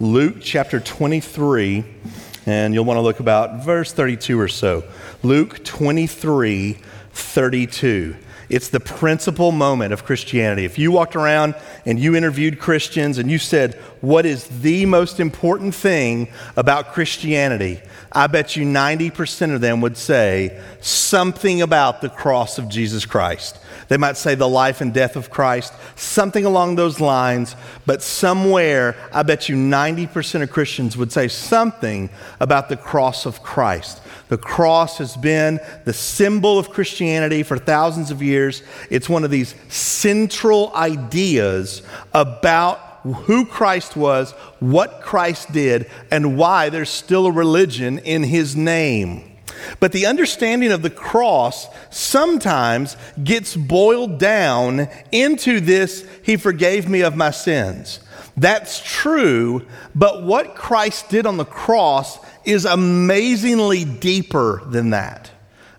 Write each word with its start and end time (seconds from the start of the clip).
Luke 0.00 0.36
chapter 0.40 0.78
23, 0.78 1.84
and 2.46 2.72
you'll 2.72 2.84
want 2.84 2.98
to 2.98 3.02
look 3.02 3.18
about 3.18 3.64
verse 3.64 3.92
32 3.92 4.38
or 4.38 4.46
so. 4.46 4.84
Luke 5.24 5.64
23, 5.64 6.78
32. 7.10 8.16
It's 8.48 8.68
the 8.68 8.80
principal 8.80 9.52
moment 9.52 9.92
of 9.92 10.04
Christianity. 10.04 10.64
If 10.64 10.78
you 10.78 10.90
walked 10.90 11.16
around 11.16 11.54
and 11.84 11.98
you 11.98 12.16
interviewed 12.16 12.58
Christians 12.58 13.18
and 13.18 13.30
you 13.30 13.38
said, 13.38 13.74
What 14.00 14.24
is 14.24 14.46
the 14.46 14.86
most 14.86 15.20
important 15.20 15.74
thing 15.74 16.28
about 16.56 16.94
Christianity? 16.94 17.82
I 18.10 18.26
bet 18.26 18.56
you 18.56 18.64
90% 18.64 19.54
of 19.54 19.60
them 19.60 19.82
would 19.82 19.98
say 19.98 20.58
something 20.80 21.60
about 21.60 22.00
the 22.00 22.08
cross 22.08 22.58
of 22.58 22.68
Jesus 22.70 23.04
Christ. 23.04 23.58
They 23.88 23.98
might 23.98 24.16
say 24.16 24.34
the 24.34 24.48
life 24.48 24.80
and 24.80 24.94
death 24.94 25.16
of 25.16 25.30
Christ, 25.30 25.74
something 25.94 26.44
along 26.44 26.76
those 26.76 27.00
lines, 27.00 27.54
but 27.84 28.02
somewhere, 28.02 28.96
I 29.12 29.22
bet 29.22 29.48
you 29.48 29.56
90% 29.56 30.42
of 30.42 30.50
Christians 30.50 30.96
would 30.96 31.12
say 31.12 31.28
something 31.28 32.08
about 32.40 32.68
the 32.68 32.76
cross 32.76 33.26
of 33.26 33.42
Christ. 33.42 34.00
The 34.28 34.38
cross 34.38 34.98
has 34.98 35.16
been 35.16 35.60
the 35.84 35.92
symbol 35.92 36.58
of 36.58 36.70
Christianity 36.70 37.42
for 37.42 37.58
thousands 37.58 38.10
of 38.10 38.22
years. 38.22 38.62
It's 38.90 39.08
one 39.08 39.24
of 39.24 39.30
these 39.30 39.54
central 39.68 40.72
ideas 40.74 41.82
about 42.12 42.78
who 43.02 43.46
Christ 43.46 43.96
was, 43.96 44.32
what 44.60 45.00
Christ 45.02 45.52
did, 45.52 45.90
and 46.10 46.36
why 46.36 46.68
there's 46.68 46.90
still 46.90 47.26
a 47.26 47.32
religion 47.32 47.98
in 48.00 48.22
his 48.22 48.54
name. 48.54 49.24
But 49.80 49.92
the 49.92 50.06
understanding 50.06 50.72
of 50.72 50.82
the 50.82 50.90
cross 50.90 51.68
sometimes 51.90 52.96
gets 53.22 53.56
boiled 53.56 54.18
down 54.18 54.88
into 55.10 55.60
this 55.60 56.06
He 56.22 56.36
forgave 56.36 56.88
me 56.88 57.02
of 57.02 57.16
my 57.16 57.30
sins. 57.30 58.00
That's 58.38 58.80
true, 58.84 59.66
but 59.94 60.22
what 60.22 60.54
Christ 60.54 61.08
did 61.08 61.26
on 61.26 61.38
the 61.38 61.44
cross 61.44 62.18
is 62.44 62.64
amazingly 62.64 63.84
deeper 63.84 64.62
than 64.66 64.90
that. 64.90 65.30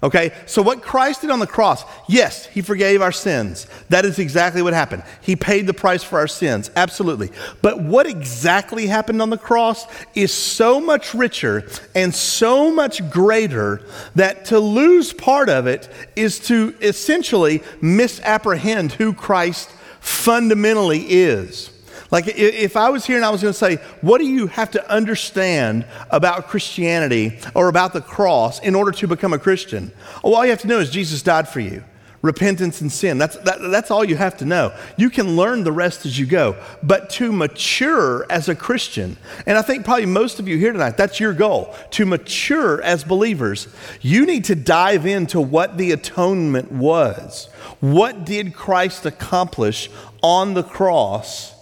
Okay, 0.01 0.33
so 0.45 0.61
what 0.61 0.81
Christ 0.81 1.21
did 1.21 1.29
on 1.29 1.39
the 1.39 1.47
cross, 1.47 1.83
yes, 2.07 2.45
He 2.47 2.61
forgave 2.61 3.01
our 3.01 3.11
sins. 3.11 3.67
That 3.89 4.05
is 4.05 4.17
exactly 4.17 4.61
what 4.61 4.73
happened. 4.73 5.03
He 5.21 5.35
paid 5.35 5.67
the 5.67 5.73
price 5.73 6.03
for 6.03 6.19
our 6.19 6.27
sins, 6.27 6.69
absolutely. 6.75 7.31
But 7.61 7.81
what 7.81 8.07
exactly 8.07 8.87
happened 8.87 9.21
on 9.21 9.29
the 9.29 9.37
cross 9.37 9.87
is 10.15 10.33
so 10.33 10.79
much 10.79 11.13
richer 11.13 11.69
and 11.95 12.15
so 12.15 12.71
much 12.71 13.09
greater 13.09 13.85
that 14.15 14.45
to 14.45 14.59
lose 14.59 15.11
part 15.11 15.49
of 15.49 15.67
it 15.67 15.89
is 16.15 16.39
to 16.47 16.75
essentially 16.81 17.61
misapprehend 17.81 18.93
who 18.93 19.13
Christ 19.13 19.69
fundamentally 19.99 21.05
is. 21.09 21.71
Like, 22.11 22.27
if 22.27 22.75
I 22.75 22.89
was 22.89 23.05
here 23.05 23.17
and 23.17 23.25
I 23.25 23.29
was 23.29 23.41
going 23.41 23.53
to 23.53 23.57
say, 23.57 23.75
what 24.01 24.17
do 24.17 24.25
you 24.25 24.47
have 24.47 24.71
to 24.71 24.91
understand 24.91 25.85
about 26.09 26.47
Christianity 26.47 27.37
or 27.53 27.67
about 27.67 27.93
the 27.93 28.01
cross 28.01 28.59
in 28.59 28.73
order 28.73 28.91
to 28.91 29.07
become 29.07 29.31
a 29.33 29.39
Christian? 29.39 29.91
Well, 30.23 30.33
all 30.33 30.43
you 30.43 30.49
have 30.49 30.61
to 30.61 30.67
know 30.67 30.79
is 30.79 30.89
Jesus 30.89 31.21
died 31.21 31.47
for 31.47 31.59
you. 31.59 31.83
Repentance 32.21 32.81
and 32.81 32.91
sin. 32.91 33.17
That's, 33.17 33.37
that, 33.37 33.61
that's 33.71 33.91
all 33.91 34.03
you 34.03 34.17
have 34.17 34.37
to 34.37 34.45
know. 34.45 34.75
You 34.97 35.09
can 35.09 35.37
learn 35.37 35.63
the 35.63 35.71
rest 35.71 36.05
as 36.05 36.19
you 36.19 36.25
go. 36.25 36.61
But 36.83 37.09
to 37.11 37.31
mature 37.31 38.25
as 38.29 38.49
a 38.49 38.55
Christian, 38.55 39.15
and 39.45 39.57
I 39.57 39.61
think 39.61 39.85
probably 39.85 40.07
most 40.07 40.39
of 40.39 40.47
you 40.47 40.57
here 40.57 40.73
tonight, 40.73 40.97
that's 40.97 41.19
your 41.19 41.33
goal, 41.33 41.73
to 41.91 42.05
mature 42.05 42.81
as 42.81 43.05
believers, 43.05 43.69
you 44.01 44.25
need 44.25 44.45
to 44.45 44.55
dive 44.55 45.05
into 45.05 45.39
what 45.39 45.77
the 45.77 45.91
atonement 45.91 46.71
was. 46.71 47.45
What 47.79 48.25
did 48.25 48.53
Christ 48.53 49.05
accomplish 49.05 49.89
on 50.21 50.55
the 50.55 50.63
cross? 50.63 51.53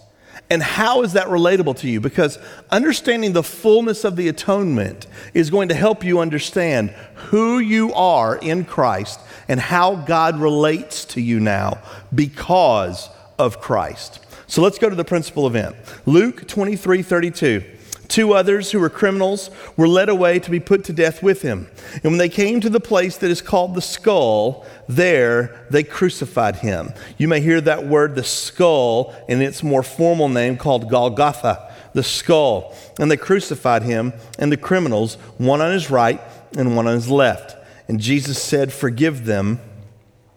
And 0.50 0.62
how 0.62 1.02
is 1.02 1.12
that 1.12 1.26
relatable 1.26 1.76
to 1.78 1.88
you? 1.88 2.00
Because 2.00 2.38
understanding 2.70 3.32
the 3.32 3.42
fullness 3.42 4.04
of 4.04 4.16
the 4.16 4.28
atonement 4.28 5.06
is 5.34 5.50
going 5.50 5.68
to 5.68 5.74
help 5.74 6.04
you 6.04 6.20
understand 6.20 6.90
who 7.14 7.58
you 7.58 7.92
are 7.92 8.36
in 8.36 8.64
Christ 8.64 9.20
and 9.46 9.60
how 9.60 9.96
God 9.96 10.40
relates 10.40 11.04
to 11.06 11.20
you 11.20 11.38
now 11.38 11.78
because 12.14 13.10
of 13.38 13.60
Christ. 13.60 14.20
So 14.46 14.62
let's 14.62 14.78
go 14.78 14.88
to 14.88 14.96
the 14.96 15.04
principal 15.04 15.46
event. 15.46 15.76
Luke 16.06 16.48
23 16.48 17.02
32. 17.02 17.64
Two 18.08 18.32
others 18.32 18.72
who 18.72 18.80
were 18.80 18.88
criminals 18.88 19.50
were 19.76 19.86
led 19.86 20.08
away 20.08 20.38
to 20.38 20.50
be 20.50 20.60
put 20.60 20.82
to 20.84 20.94
death 20.94 21.22
with 21.22 21.42
him. 21.42 21.68
And 21.94 22.04
when 22.04 22.16
they 22.16 22.30
came 22.30 22.60
to 22.60 22.70
the 22.70 22.80
place 22.80 23.18
that 23.18 23.30
is 23.30 23.42
called 23.42 23.74
the 23.74 23.82
skull, 23.82 24.66
there 24.88 25.66
they 25.70 25.84
crucified 25.84 26.56
him. 26.56 26.94
You 27.18 27.28
may 27.28 27.42
hear 27.42 27.60
that 27.60 27.86
word, 27.86 28.14
the 28.14 28.24
skull, 28.24 29.14
in 29.28 29.42
its 29.42 29.62
more 29.62 29.82
formal 29.82 30.30
name 30.30 30.56
called 30.56 30.88
Golgotha, 30.88 31.70
the 31.92 32.02
skull. 32.02 32.74
And 32.98 33.10
they 33.10 33.18
crucified 33.18 33.82
him 33.82 34.14
and 34.38 34.50
the 34.50 34.56
criminals, 34.56 35.16
one 35.36 35.60
on 35.60 35.72
his 35.72 35.90
right 35.90 36.20
and 36.56 36.76
one 36.76 36.86
on 36.86 36.94
his 36.94 37.10
left. 37.10 37.56
And 37.88 38.00
Jesus 38.00 38.42
said, 38.42 38.72
Forgive 38.72 39.26
them, 39.26 39.60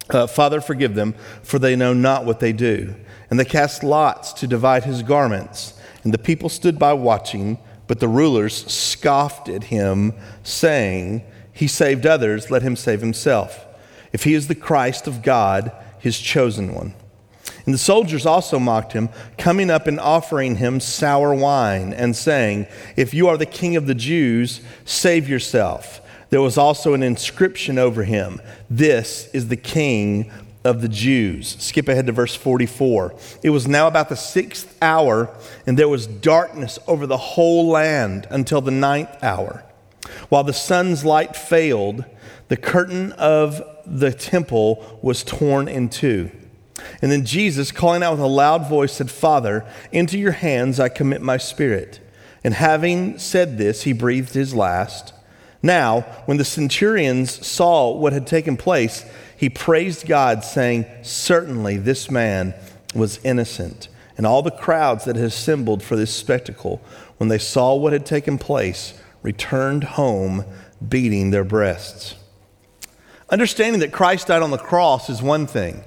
uh, 0.09 0.27
Father, 0.27 0.59
forgive 0.59 0.95
them, 0.95 1.13
for 1.41 1.57
they 1.57 1.77
know 1.77 1.93
not 1.93 2.25
what 2.25 2.41
they 2.41 2.51
do. 2.51 2.95
And 3.29 3.39
they 3.39 3.45
cast 3.45 3.81
lots 3.81 4.33
to 4.33 4.47
divide 4.47 4.83
his 4.83 5.03
garments. 5.03 5.79
And 6.03 6.13
the 6.13 6.17
people 6.17 6.49
stood 6.49 6.79
by 6.79 6.93
watching, 6.93 7.57
but 7.87 7.99
the 7.99 8.07
rulers 8.07 8.65
scoffed 8.71 9.49
at 9.49 9.65
him, 9.65 10.13
saying, 10.43 11.23
He 11.51 11.67
saved 11.67 12.05
others, 12.05 12.49
let 12.49 12.61
him 12.61 12.75
save 12.75 13.01
himself. 13.01 13.65
If 14.13 14.23
he 14.23 14.33
is 14.33 14.47
the 14.47 14.55
Christ 14.55 15.07
of 15.07 15.21
God, 15.21 15.71
his 15.99 16.19
chosen 16.19 16.73
one. 16.73 16.93
And 17.65 17.73
the 17.73 17.79
soldiers 17.79 18.25
also 18.25 18.59
mocked 18.59 18.93
him, 18.93 19.09
coming 19.37 19.69
up 19.69 19.87
and 19.87 19.99
offering 19.99 20.55
him 20.55 20.79
sour 20.79 21.33
wine, 21.33 21.93
and 21.93 22.15
saying, 22.15 22.67
If 22.95 23.13
you 23.13 23.27
are 23.27 23.37
the 23.37 23.45
king 23.45 23.75
of 23.75 23.87
the 23.87 23.95
Jews, 23.95 24.61
save 24.83 25.29
yourself. 25.29 26.01
There 26.31 26.41
was 26.41 26.57
also 26.57 26.93
an 26.93 27.03
inscription 27.03 27.77
over 27.77 28.03
him 28.03 28.41
This 28.69 29.29
is 29.33 29.49
the 29.49 29.57
king 29.57 30.31
of 30.63 30.81
the 30.81 30.89
Jews. 30.89 31.55
Skip 31.59 31.87
ahead 31.87 32.07
to 32.07 32.11
verse 32.11 32.35
44. 32.35 33.15
It 33.43 33.49
was 33.49 33.67
now 33.67 33.87
about 33.87 34.09
the 34.09 34.15
sixth 34.15 34.77
hour, 34.81 35.35
and 35.65 35.77
there 35.77 35.89
was 35.89 36.07
darkness 36.07 36.77
over 36.87 37.07
the 37.07 37.17
whole 37.17 37.67
land 37.67 38.27
until 38.29 38.61
the 38.61 38.71
ninth 38.71 39.23
hour. 39.23 39.63
While 40.29 40.43
the 40.43 40.53
sun's 40.53 41.03
light 41.03 41.35
failed, 41.35 42.05
the 42.47 42.57
curtain 42.57 43.11
of 43.13 43.63
the 43.85 44.11
temple 44.11 44.99
was 45.01 45.23
torn 45.23 45.67
in 45.67 45.89
two. 45.89 46.31
And 47.01 47.11
then 47.11 47.25
Jesus, 47.25 47.71
calling 47.71 48.03
out 48.03 48.13
with 48.13 48.21
a 48.21 48.27
loud 48.27 48.67
voice, 48.67 48.93
said, 48.93 49.11
Father, 49.11 49.65
into 49.91 50.17
your 50.17 50.31
hands 50.31 50.79
I 50.79 50.89
commit 50.89 51.21
my 51.21 51.37
spirit. 51.37 51.99
And 52.43 52.53
having 52.53 53.19
said 53.19 53.57
this, 53.57 53.83
he 53.83 53.93
breathed 53.93 54.33
his 54.33 54.53
last. 54.53 55.13
Now, 55.63 56.01
when 56.25 56.37
the 56.37 56.45
centurions 56.45 57.45
saw 57.45 57.95
what 57.95 58.13
had 58.13 58.25
taken 58.25 58.57
place, 58.57 59.05
he 59.41 59.49
praised 59.49 60.05
God, 60.05 60.43
saying, 60.43 60.85
Certainly 61.01 61.77
this 61.77 62.11
man 62.11 62.53
was 62.93 63.19
innocent. 63.23 63.87
And 64.15 64.27
all 64.27 64.43
the 64.43 64.51
crowds 64.51 65.05
that 65.05 65.15
had 65.15 65.25
assembled 65.25 65.81
for 65.81 65.95
this 65.95 66.13
spectacle, 66.13 66.79
when 67.17 67.27
they 67.27 67.39
saw 67.39 67.73
what 67.73 67.91
had 67.91 68.05
taken 68.05 68.37
place, 68.37 68.93
returned 69.23 69.83
home 69.83 70.45
beating 70.87 71.31
their 71.31 71.43
breasts. 71.43 72.13
Understanding 73.31 73.79
that 73.79 73.91
Christ 73.91 74.27
died 74.27 74.43
on 74.43 74.51
the 74.51 74.59
cross 74.59 75.09
is 75.09 75.23
one 75.23 75.47
thing. 75.47 75.83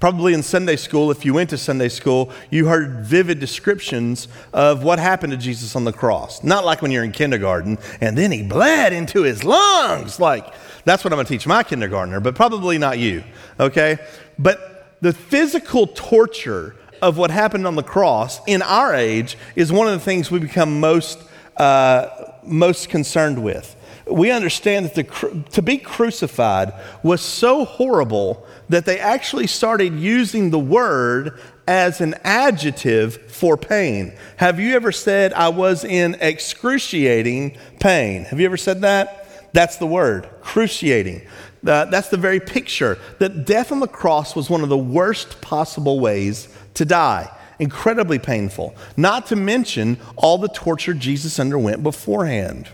Probably 0.00 0.32
in 0.32 0.44
Sunday 0.44 0.76
school, 0.76 1.10
if 1.10 1.24
you 1.24 1.34
went 1.34 1.50
to 1.50 1.58
Sunday 1.58 1.88
school, 1.88 2.30
you 2.50 2.68
heard 2.68 3.04
vivid 3.04 3.40
descriptions 3.40 4.28
of 4.52 4.84
what 4.84 5.00
happened 5.00 5.32
to 5.32 5.36
Jesus 5.36 5.74
on 5.74 5.84
the 5.84 5.92
cross. 5.92 6.44
Not 6.44 6.64
like 6.64 6.82
when 6.82 6.92
you're 6.92 7.02
in 7.02 7.10
kindergarten 7.10 7.78
and 8.00 8.16
then 8.16 8.30
he 8.30 8.42
bled 8.44 8.92
into 8.92 9.22
his 9.22 9.42
lungs. 9.42 10.20
Like, 10.20 10.46
that's 10.84 11.02
what 11.02 11.12
I'm 11.12 11.16
going 11.16 11.26
to 11.26 11.32
teach 11.32 11.48
my 11.48 11.64
kindergartner, 11.64 12.20
but 12.20 12.36
probably 12.36 12.78
not 12.78 12.98
you, 12.98 13.24
okay? 13.58 13.98
But 14.38 14.96
the 15.00 15.12
physical 15.12 15.88
torture 15.88 16.76
of 17.02 17.18
what 17.18 17.32
happened 17.32 17.66
on 17.66 17.74
the 17.74 17.82
cross 17.82 18.40
in 18.46 18.62
our 18.62 18.94
age 18.94 19.36
is 19.56 19.72
one 19.72 19.88
of 19.88 19.94
the 19.94 20.00
things 20.00 20.30
we 20.30 20.38
become 20.38 20.78
most, 20.78 21.18
uh, 21.56 22.08
most 22.44 22.88
concerned 22.88 23.42
with 23.42 23.74
we 24.10 24.30
understand 24.30 24.86
that 24.86 24.94
the, 24.94 25.44
to 25.52 25.62
be 25.62 25.78
crucified 25.78 26.72
was 27.02 27.20
so 27.20 27.64
horrible 27.64 28.46
that 28.68 28.84
they 28.84 28.98
actually 28.98 29.46
started 29.46 29.94
using 29.94 30.50
the 30.50 30.58
word 30.58 31.38
as 31.66 32.00
an 32.00 32.14
adjective 32.24 33.30
for 33.30 33.56
pain. 33.56 34.16
Have 34.36 34.58
you 34.58 34.74
ever 34.74 34.92
said, 34.92 35.32
I 35.32 35.48
was 35.48 35.84
in 35.84 36.16
excruciating 36.20 37.56
pain? 37.78 38.24
Have 38.24 38.40
you 38.40 38.46
ever 38.46 38.56
said 38.56 38.80
that? 38.82 39.52
That's 39.52 39.76
the 39.76 39.86
word, 39.86 40.28
cruciating. 40.40 41.26
Uh, 41.66 41.86
that's 41.86 42.08
the 42.08 42.16
very 42.16 42.40
picture 42.40 42.98
that 43.18 43.44
death 43.44 43.72
on 43.72 43.80
the 43.80 43.88
cross 43.88 44.36
was 44.36 44.48
one 44.48 44.62
of 44.62 44.68
the 44.68 44.78
worst 44.78 45.40
possible 45.40 46.00
ways 46.00 46.48
to 46.74 46.84
die. 46.84 47.30
Incredibly 47.58 48.18
painful. 48.18 48.74
Not 48.96 49.26
to 49.26 49.36
mention 49.36 49.98
all 50.16 50.38
the 50.38 50.48
torture 50.48 50.94
Jesus 50.94 51.40
underwent 51.40 51.82
beforehand. 51.82 52.68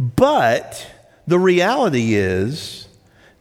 But 0.00 0.90
the 1.26 1.38
reality 1.38 2.14
is, 2.14 2.88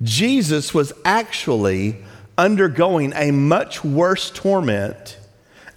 Jesus 0.02 0.74
was 0.74 0.92
actually 1.06 2.04
undergoing 2.38 3.14
a 3.16 3.32
much 3.32 3.84
worse 3.84 4.30
torment 4.30 5.18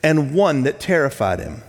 and 0.03 0.35
one 0.35 0.65
that 0.65 0.81
terrified 0.81 1.39
him. 1.39 1.63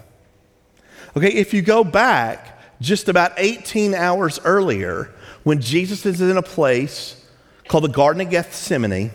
Okay, 1.15 1.31
if 1.31 1.54
you 1.54 1.62
go 1.62 1.83
back 1.83 2.60
just 2.81 3.07
about 3.07 3.33
18 3.38 3.94
hours 3.94 4.39
earlier, 4.44 5.13
when 5.44 5.62
Jesus 5.62 6.07
is 6.07 6.19
in 6.19 6.36
a 6.36 6.42
place 6.42 7.24
called 7.68 7.83
the 7.83 7.89
Garden 7.89 8.21
of 8.21 8.31
Gethsemane, 8.31 9.12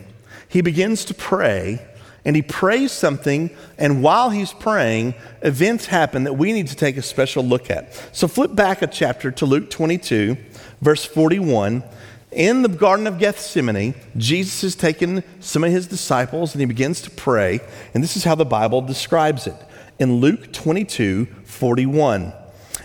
he 0.48 0.60
begins 0.60 1.04
to 1.06 1.14
pray 1.14 1.84
and 2.28 2.36
he 2.36 2.42
prays 2.42 2.92
something, 2.92 3.48
and 3.78 4.02
while 4.02 4.28
he's 4.28 4.52
praying, 4.52 5.14
events 5.40 5.86
happen 5.86 6.24
that 6.24 6.34
we 6.34 6.52
need 6.52 6.66
to 6.66 6.76
take 6.76 6.98
a 6.98 7.02
special 7.02 7.42
look 7.42 7.70
at. 7.70 7.94
So 8.12 8.28
flip 8.28 8.54
back 8.54 8.82
a 8.82 8.86
chapter 8.86 9.30
to 9.30 9.46
Luke 9.46 9.70
22, 9.70 10.36
verse 10.82 11.06
41. 11.06 11.82
In 12.30 12.60
the 12.60 12.68
Garden 12.68 13.06
of 13.06 13.18
Gethsemane, 13.18 13.94
Jesus 14.18 14.60
has 14.60 14.74
taken 14.74 15.24
some 15.40 15.64
of 15.64 15.72
his 15.72 15.86
disciples 15.86 16.52
and 16.52 16.60
he 16.60 16.66
begins 16.66 17.00
to 17.00 17.10
pray, 17.10 17.60
and 17.94 18.04
this 18.04 18.14
is 18.14 18.24
how 18.24 18.34
the 18.34 18.44
Bible 18.44 18.82
describes 18.82 19.46
it. 19.46 19.56
In 19.98 20.16
Luke 20.16 20.52
22, 20.52 21.28
41. 21.44 22.34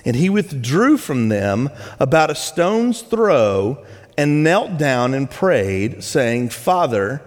And 0.06 0.16
he 0.16 0.30
withdrew 0.30 0.98
from 0.98 1.28
them 1.28 1.70
about 2.00 2.32
a 2.32 2.36
stone's 2.36 3.02
throw 3.02 3.86
and 4.18 4.42
knelt 4.42 4.78
down 4.78 5.14
and 5.14 5.30
prayed, 5.30 6.02
saying, 6.02 6.48
Father, 6.48 7.22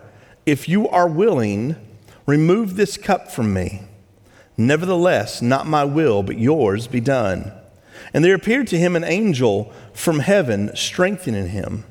if 0.47 0.67
you 0.67 0.89
are 0.89 1.09
willing, 1.09 1.77
remove 2.27 2.77
this 2.77 2.97
cup 2.97 3.31
from 3.31 3.55
me. 3.55 3.83
Nevertheless, 4.57 5.41
not 5.41 5.67
my 5.67 5.85
will, 5.85 6.23
but 6.23 6.39
yours 6.39 6.87
be 6.87 7.01
done. 7.01 7.53
And 8.13 8.25
there 8.25 8.35
appeared 8.35 8.67
to 8.69 8.79
him 8.79 8.97
an 8.97 9.05
angel 9.05 9.73
from 9.93 10.21
heaven, 10.21 10.75
strengthening 10.75 11.49
him. 11.49 11.85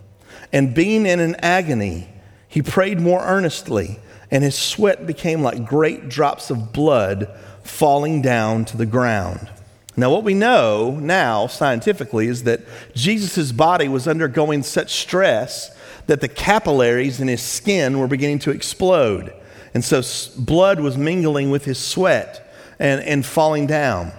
And 0.51 0.73
being 0.73 1.05
in 1.05 1.19
an 1.19 1.35
agony, 1.35 2.09
he 2.47 2.61
prayed 2.61 2.99
more 2.99 3.23
earnestly, 3.23 3.99
and 4.31 4.43
his 4.43 4.57
sweat 4.57 5.05
became 5.05 5.41
like 5.41 5.65
great 5.65 6.09
drops 6.09 6.49
of 6.49 6.73
blood 6.73 7.29
falling 7.63 8.21
down 8.21 8.65
to 8.65 8.77
the 8.77 8.85
ground. 8.85 9.49
Now, 9.97 10.11
what 10.11 10.23
we 10.23 10.33
know 10.33 10.91
now 10.99 11.47
scientifically 11.47 12.27
is 12.27 12.43
that 12.43 12.61
Jesus' 12.93 13.51
body 13.51 13.87
was 13.87 14.07
undergoing 14.07 14.61
such 14.61 14.93
stress 15.01 15.71
that 16.07 16.21
the 16.21 16.27
capillaries 16.27 17.21
in 17.21 17.27
his 17.27 17.41
skin 17.41 17.97
were 17.97 18.07
beginning 18.07 18.39
to 18.39 18.51
explode. 18.51 19.33
And 19.75 19.83
so 19.83 20.01
blood 20.39 20.79
was 20.79 20.97
mingling 20.97 21.51
with 21.51 21.65
his 21.65 21.77
sweat 21.77 22.49
and, 22.79 23.01
and 23.01 23.25
falling 23.25 23.67
down. 23.67 24.13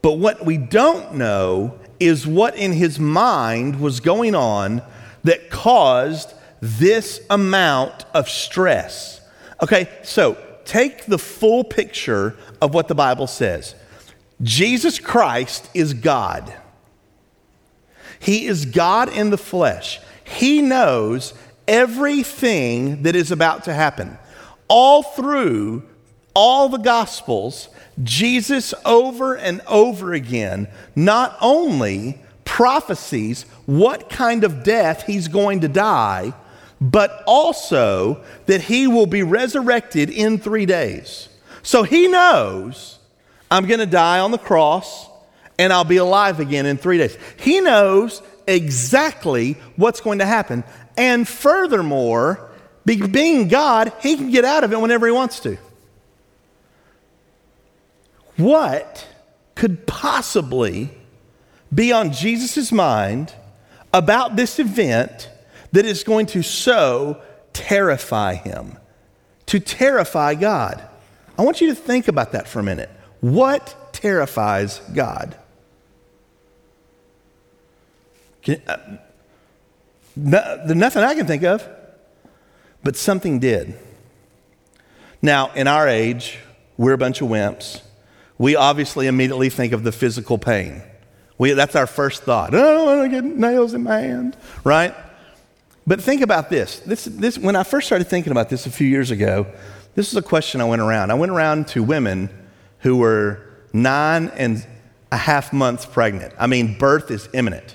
But 0.00 0.14
what 0.14 0.46
we 0.46 0.56
don't 0.56 1.14
know 1.14 1.78
is 2.00 2.26
what 2.26 2.56
in 2.56 2.72
his 2.72 2.98
mind 2.98 3.78
was 3.78 4.00
going 4.00 4.34
on 4.34 4.80
that 5.24 5.50
caused 5.50 6.32
this 6.62 7.20
amount 7.28 8.06
of 8.14 8.30
stress. 8.30 9.20
Okay, 9.62 9.90
so 10.02 10.38
take 10.64 11.04
the 11.04 11.18
full 11.18 11.62
picture 11.62 12.34
of 12.62 12.72
what 12.72 12.88
the 12.88 12.94
Bible 12.94 13.26
says. 13.26 13.74
Jesus 14.40 14.98
Christ 14.98 15.68
is 15.74 15.92
God. 15.92 16.54
He 18.18 18.46
is 18.46 18.64
God 18.64 19.14
in 19.14 19.28
the 19.28 19.36
flesh. 19.36 20.00
He 20.24 20.62
knows 20.62 21.34
everything 21.68 23.02
that 23.02 23.14
is 23.14 23.30
about 23.30 23.64
to 23.64 23.74
happen. 23.74 24.16
All 24.70 25.02
through 25.02 25.82
all 26.32 26.68
the 26.68 26.78
Gospels, 26.78 27.68
Jesus 28.02 28.72
over 28.84 29.34
and 29.34 29.60
over 29.66 30.14
again 30.14 30.68
not 30.96 31.36
only 31.40 32.20
prophecies 32.44 33.42
what 33.66 34.08
kind 34.08 34.44
of 34.44 34.62
death 34.62 35.04
he's 35.06 35.28
going 35.28 35.60
to 35.60 35.68
die, 35.68 36.32
but 36.80 37.22
also 37.26 38.24
that 38.46 38.62
he 38.62 38.86
will 38.86 39.06
be 39.06 39.22
resurrected 39.22 40.08
in 40.08 40.38
three 40.38 40.66
days. 40.66 41.28
So 41.62 41.82
he 41.82 42.08
knows 42.08 42.98
I'm 43.50 43.66
going 43.66 43.80
to 43.80 43.86
die 43.86 44.20
on 44.20 44.30
the 44.30 44.38
cross 44.38 45.08
and 45.58 45.72
I'll 45.72 45.84
be 45.84 45.98
alive 45.98 46.40
again 46.40 46.64
in 46.64 46.76
three 46.78 46.96
days. 46.96 47.18
He 47.38 47.60
knows 47.60 48.22
exactly 48.46 49.52
what's 49.76 50.00
going 50.00 50.20
to 50.20 50.26
happen. 50.26 50.64
And 50.96 51.28
furthermore, 51.28 52.49
being 52.84 53.48
God, 53.48 53.92
he 54.00 54.16
can 54.16 54.30
get 54.30 54.44
out 54.44 54.64
of 54.64 54.72
it 54.72 54.80
whenever 54.80 55.06
he 55.06 55.12
wants 55.12 55.40
to. 55.40 55.58
What 58.36 59.06
could 59.54 59.86
possibly 59.86 60.90
be 61.72 61.92
on 61.92 62.12
Jesus' 62.12 62.72
mind 62.72 63.34
about 63.92 64.36
this 64.36 64.58
event 64.58 65.28
that 65.72 65.84
is 65.84 66.02
going 66.02 66.26
to 66.26 66.42
so 66.42 67.22
terrify 67.52 68.34
him, 68.34 68.78
to 69.46 69.60
terrify 69.60 70.34
God? 70.34 70.82
I 71.38 71.42
want 71.42 71.60
you 71.60 71.68
to 71.68 71.74
think 71.74 72.08
about 72.08 72.32
that 72.32 72.48
for 72.48 72.60
a 72.60 72.62
minute. 72.62 72.90
What 73.20 73.92
terrifies 73.92 74.80
God? 74.94 75.36
Can, 78.42 78.62
uh, 78.66 78.96
no, 80.16 80.64
nothing 80.66 81.02
I 81.02 81.14
can 81.14 81.26
think 81.26 81.42
of, 81.42 81.68
but 82.82 82.96
something 82.96 83.38
did. 83.38 83.78
Now, 85.22 85.52
in 85.52 85.66
our 85.66 85.86
age, 85.88 86.38
we're 86.76 86.94
a 86.94 86.98
bunch 86.98 87.20
of 87.20 87.28
wimps. 87.28 87.82
We 88.38 88.56
obviously 88.56 89.06
immediately 89.06 89.50
think 89.50 89.72
of 89.72 89.82
the 89.82 89.92
physical 89.92 90.38
pain. 90.38 90.82
We, 91.36 91.52
that's 91.52 91.76
our 91.76 91.86
first 91.86 92.22
thought. 92.22 92.54
Oh, 92.54 92.58
I 92.58 92.72
don't 92.72 92.86
want 92.86 93.10
to 93.10 93.20
get 93.22 93.24
nails 93.24 93.74
in 93.74 93.82
my 93.82 94.00
hand, 94.00 94.36
right? 94.64 94.94
But 95.86 96.00
think 96.00 96.22
about 96.22 96.50
this. 96.50 96.80
this. 96.80 97.04
This, 97.04 97.38
when 97.38 97.56
I 97.56 97.64
first 97.64 97.86
started 97.86 98.06
thinking 98.06 98.30
about 98.30 98.48
this 98.48 98.66
a 98.66 98.70
few 98.70 98.86
years 98.86 99.10
ago, 99.10 99.46
this 99.94 100.10
is 100.10 100.16
a 100.16 100.22
question 100.22 100.60
I 100.60 100.64
went 100.64 100.82
around. 100.82 101.10
I 101.10 101.14
went 101.14 101.32
around 101.32 101.68
to 101.68 101.82
women 101.82 102.30
who 102.80 102.96
were 102.96 103.46
nine 103.72 104.28
and 104.36 104.66
a 105.12 105.16
half 105.16 105.52
months 105.52 105.86
pregnant. 105.86 106.32
I 106.38 106.46
mean, 106.46 106.78
birth 106.78 107.10
is 107.10 107.28
imminent. 107.32 107.74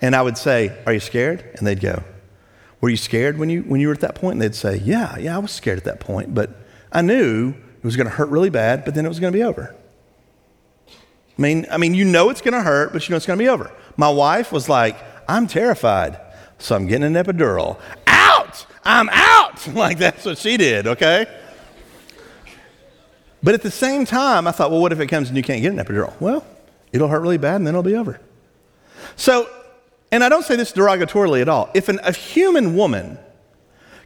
And 0.00 0.14
I 0.14 0.22
would 0.22 0.38
say, 0.38 0.78
Are 0.86 0.92
you 0.92 1.00
scared? 1.00 1.44
And 1.58 1.66
they'd 1.66 1.80
go, 1.80 2.02
Were 2.80 2.88
you 2.88 2.96
scared 2.96 3.38
when 3.38 3.50
you, 3.50 3.62
when 3.62 3.80
you 3.80 3.88
were 3.88 3.94
at 3.94 4.00
that 4.00 4.14
point? 4.14 4.34
And 4.34 4.42
they'd 4.42 4.54
say, 4.54 4.76
Yeah, 4.78 5.18
yeah, 5.18 5.36
I 5.36 5.38
was 5.38 5.50
scared 5.50 5.78
at 5.78 5.84
that 5.84 6.00
point, 6.00 6.34
but 6.34 6.50
I 6.92 7.02
knew 7.02 7.50
it 7.50 7.84
was 7.84 7.96
going 7.96 8.06
to 8.06 8.12
hurt 8.12 8.28
really 8.28 8.50
bad, 8.50 8.84
but 8.84 8.94
then 8.94 9.04
it 9.04 9.08
was 9.08 9.20
going 9.20 9.32
to 9.32 9.38
be 9.38 9.42
over. 9.42 9.74
I 10.88 11.42
mean, 11.42 11.66
I 11.70 11.78
mean, 11.78 11.94
you 11.94 12.04
know 12.04 12.28
it's 12.30 12.40
going 12.42 12.54
to 12.54 12.62
hurt, 12.62 12.92
but 12.92 13.06
you 13.08 13.12
know 13.12 13.16
it's 13.16 13.26
going 13.26 13.38
to 13.38 13.42
be 13.42 13.48
over. 13.48 13.70
My 13.96 14.10
wife 14.10 14.52
was 14.52 14.68
like, 14.68 14.96
I'm 15.28 15.46
terrified, 15.46 16.20
so 16.58 16.76
I'm 16.76 16.86
getting 16.86 17.14
an 17.16 17.22
epidural. 17.22 17.78
Out! 18.06 18.66
I'm 18.84 19.08
out! 19.10 19.66
Like 19.74 19.98
that's 19.98 20.24
what 20.24 20.38
she 20.38 20.56
did, 20.56 20.86
okay? 20.86 21.26
But 23.42 23.54
at 23.54 23.62
the 23.62 23.70
same 23.70 24.04
time, 24.04 24.46
I 24.46 24.52
thought, 24.52 24.70
well, 24.70 24.80
what 24.80 24.92
if 24.92 25.00
it 25.00 25.06
comes 25.08 25.28
and 25.28 25.36
you 25.36 25.42
can't 25.42 25.60
get 25.60 25.72
an 25.72 25.78
epidural? 25.78 26.18
Well, 26.20 26.46
it'll 26.92 27.08
hurt 27.08 27.20
really 27.20 27.38
bad 27.38 27.56
and 27.56 27.66
then 27.66 27.74
it'll 27.74 27.82
be 27.82 27.94
over. 27.94 28.20
So, 29.16 29.48
and 30.12 30.24
I 30.24 30.28
don't 30.28 30.44
say 30.44 30.56
this 30.56 30.72
derogatorily 30.72 31.40
at 31.40 31.48
all. 31.48 31.70
If 31.74 31.88
an, 31.88 32.00
a 32.02 32.12
human 32.12 32.76
woman 32.76 33.18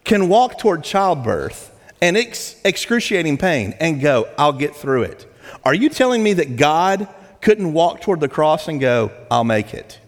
can 0.04 0.28
walk 0.28 0.58
toward 0.58 0.84
childbirth 0.84 1.70
and 2.02 2.16
ex- 2.16 2.56
excruciating 2.64 3.38
pain 3.38 3.74
and 3.80 4.00
go, 4.00 4.28
I'll 4.36 4.52
get 4.52 4.76
through 4.76 5.04
it, 5.04 5.26
are 5.64 5.74
you 5.74 5.88
telling 5.88 6.22
me 6.22 6.34
that 6.34 6.56
God 6.56 7.08
couldn't 7.40 7.72
walk 7.72 8.00
toward 8.00 8.20
the 8.20 8.28
cross 8.28 8.68
and 8.68 8.80
go, 8.80 9.10
I'll 9.30 9.44
make 9.44 9.72
it? 9.74 9.98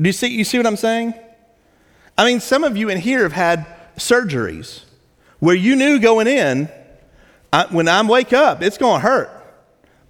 Do 0.00 0.08
you 0.08 0.12
see, 0.12 0.28
you 0.28 0.44
see 0.44 0.58
what 0.58 0.66
I'm 0.66 0.76
saying? 0.76 1.14
I 2.16 2.24
mean, 2.24 2.40
some 2.40 2.64
of 2.64 2.76
you 2.76 2.88
in 2.88 2.98
here 2.98 3.22
have 3.22 3.32
had 3.32 3.66
surgeries 3.96 4.84
where 5.38 5.54
you 5.54 5.76
knew 5.76 5.98
going 5.98 6.26
in 6.26 6.68
I, 7.52 7.66
when 7.66 7.86
I 7.86 8.02
wake 8.02 8.32
up, 8.32 8.62
it's 8.62 8.78
going 8.78 9.00
to 9.00 9.06
hurt, 9.06 9.30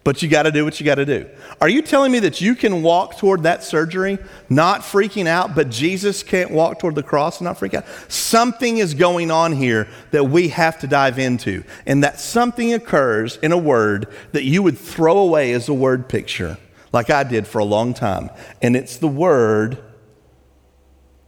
but 0.05 0.23
you 0.23 0.29
got 0.29 0.43
to 0.43 0.51
do 0.51 0.65
what 0.65 0.81
you 0.81 0.87
got 0.87 0.97
to 0.97 1.07
do. 1.07 1.29
Are 1.61 1.69
you 1.69 1.81
telling 1.81 2.11
me 2.11 2.19
that 2.21 2.41
you 2.41 2.55
can 2.55 2.83
walk 2.83 3.19
toward 3.19 3.45
that 3.45 3.63
surgery 3.63 4.19
not 4.49 4.81
freaking 4.81 5.27
out, 5.27 5.55
but 5.55 5.71
Jesus 5.71 6.23
can't 6.23 6.51
walk 6.51 6.81
toward 6.81 6.97
the 6.97 7.03
cross 7.03 7.39
and 7.39 7.45
not 7.45 7.59
freak 7.59 7.75
out? 7.75 7.85
Something 8.09 8.79
is 8.79 8.95
going 8.95 9.31
on 9.31 9.53
here 9.53 9.89
that 10.11 10.25
we 10.25 10.49
have 10.49 10.81
to 10.81 10.87
dive 10.87 11.19
into, 11.19 11.63
and 11.87 12.03
that 12.03 12.19
something 12.19 12.73
occurs 12.73 13.37
in 13.37 13.53
a 13.53 13.59
word 13.59 14.09
that 14.33 14.45
you 14.45 14.63
would 14.63 14.77
throw 14.77 15.19
away 15.19 15.53
as 15.53 15.69
a 15.69 15.75
word 15.75 16.09
picture, 16.09 16.59
like 16.93 17.09
I 17.09 17.23
did 17.23 17.47
for 17.47 17.61
a 17.61 17.65
long 17.65 17.95
time, 17.95 18.31
and 18.61 18.75
it's 18.75 18.97
the 18.97 19.09
word 19.09 19.79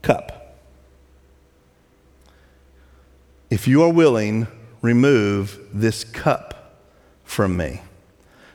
cup. 0.02 0.56
If 3.50 3.68
you 3.68 3.84
are 3.84 3.92
willing, 3.92 4.48
remove 4.82 5.60
this 5.72 6.02
cup 6.02 6.80
from 7.22 7.56
me. 7.56 7.80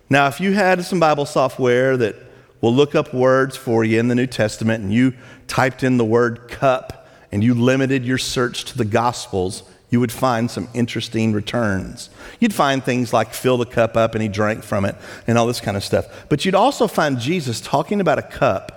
Now, 0.10 0.28
if 0.28 0.40
you 0.40 0.54
had 0.54 0.84
some 0.84 1.00
Bible 1.00 1.26
software 1.26 1.96
that 1.98 2.16
will 2.62 2.74
look 2.74 2.96
up 2.96 3.14
words 3.14 3.56
for 3.56 3.84
you 3.84 4.00
in 4.00 4.08
the 4.08 4.16
New 4.16 4.28
Testament 4.28 4.84
and 4.84 4.94
you 4.94 5.14
typed 5.48 5.84
in 5.84 5.98
the 5.98 6.06
word 6.06 6.48
cup 6.48 7.08
and 7.32 7.44
you 7.44 7.54
limited 7.54 8.04
your 8.04 8.18
search 8.18 8.66
to 8.66 8.78
the 8.78 8.86
Gospels, 8.86 9.64
you 9.92 10.00
would 10.00 10.12
find 10.12 10.50
some 10.50 10.68
interesting 10.74 11.32
returns. 11.32 12.10
You'd 12.40 12.54
find 12.54 12.84
things 12.84 13.14
like 13.14 13.34
fill 13.34 13.58
the 13.58 13.66
cup 13.66 13.96
up 13.96 14.16
and 14.16 14.22
he 14.22 14.28
drank 14.28 14.64
from 14.64 14.86
it 14.86 14.96
and 15.28 15.38
all 15.38 15.48
this 15.48 15.62
kind 15.62 15.78
of 15.78 15.84
stuff. 15.84 16.28
But 16.28 16.44
you'd 16.46 16.56
also 16.56 16.88
find 16.88 17.20
Jesus 17.20 17.62
talking 17.62 18.02
about 18.02 18.20
a 18.20 18.24
cup 18.24 18.76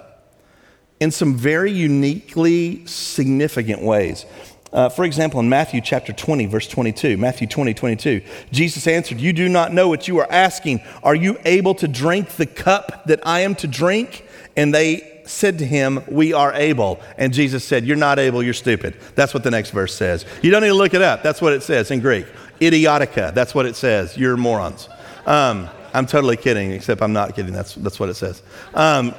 in 1.01 1.11
some 1.11 1.35
very 1.35 1.73
uniquely 1.73 2.87
significant 2.87 3.83
ways. 3.83 4.25
Uh, 4.73 4.89
for 4.89 5.05
example, 5.05 5.39
in 5.41 5.49
Matthew 5.49 5.81
chapter 5.81 6.13
20, 6.13 6.47
verse 6.47 6.67
22, 6.67 7.19
Matthew 7.19 7.47
20, 7.47 7.75
22, 7.75 8.23
Jesus 8.53 8.87
answered, 8.87 9.21
You 9.21 9.33
do 9.33 9.49
not 9.49 9.73
know 9.73 9.89
what 9.89 10.09
you 10.09 10.19
are 10.19 10.31
asking. 10.31 10.81
Are 11.03 11.15
you 11.15 11.39
able 11.45 11.75
to 11.77 11.89
drink 11.89 12.31
the 12.31 12.47
cup 12.47 13.05
that 13.07 13.21
I 13.27 13.41
am 13.41 13.55
to 13.57 13.67
drink? 13.67 14.27
And 14.57 14.75
they 14.75 15.23
said 15.25 15.59
to 15.59 15.67
him, 15.67 16.03
We 16.09 16.33
are 16.33 16.55
able. 16.55 17.01
And 17.19 17.35
Jesus 17.35 17.65
said, 17.65 17.85
You're 17.85 17.97
not 17.97 18.19
able, 18.19 18.43
you're 18.43 18.55
stupid. 18.55 18.97
That's 19.15 19.35
what 19.35 19.43
the 19.43 19.51
next 19.51 19.71
verse 19.71 19.95
says. 19.95 20.25
You 20.41 20.51
don't 20.51 20.63
need 20.63 20.69
to 20.69 20.75
look 20.75 20.95
it 20.95 21.03
up. 21.03 21.23
That's 21.23 21.43
what 21.43 21.53
it 21.53 21.63
says 21.63 21.91
in 21.91 22.01
Greek. 22.01 22.27
Idiotica. 22.61 23.35
That's 23.35 23.55
what 23.55 23.67
it 23.67 23.77
says. 23.77 24.17
You're 24.17 24.39
morons. 24.39 24.89
Um, 25.27 25.69
I'm 25.93 26.07
totally 26.07 26.39
kidding, 26.39 26.73
except 26.73 27.03
I'm 27.03 27.13
not 27.13 27.35
kidding. 27.37 27.53
That's, 27.53 27.75
that's 27.75 28.01
what 28.01 28.09
it 28.09 28.15
says. 28.15 28.43
Um, 28.73 29.15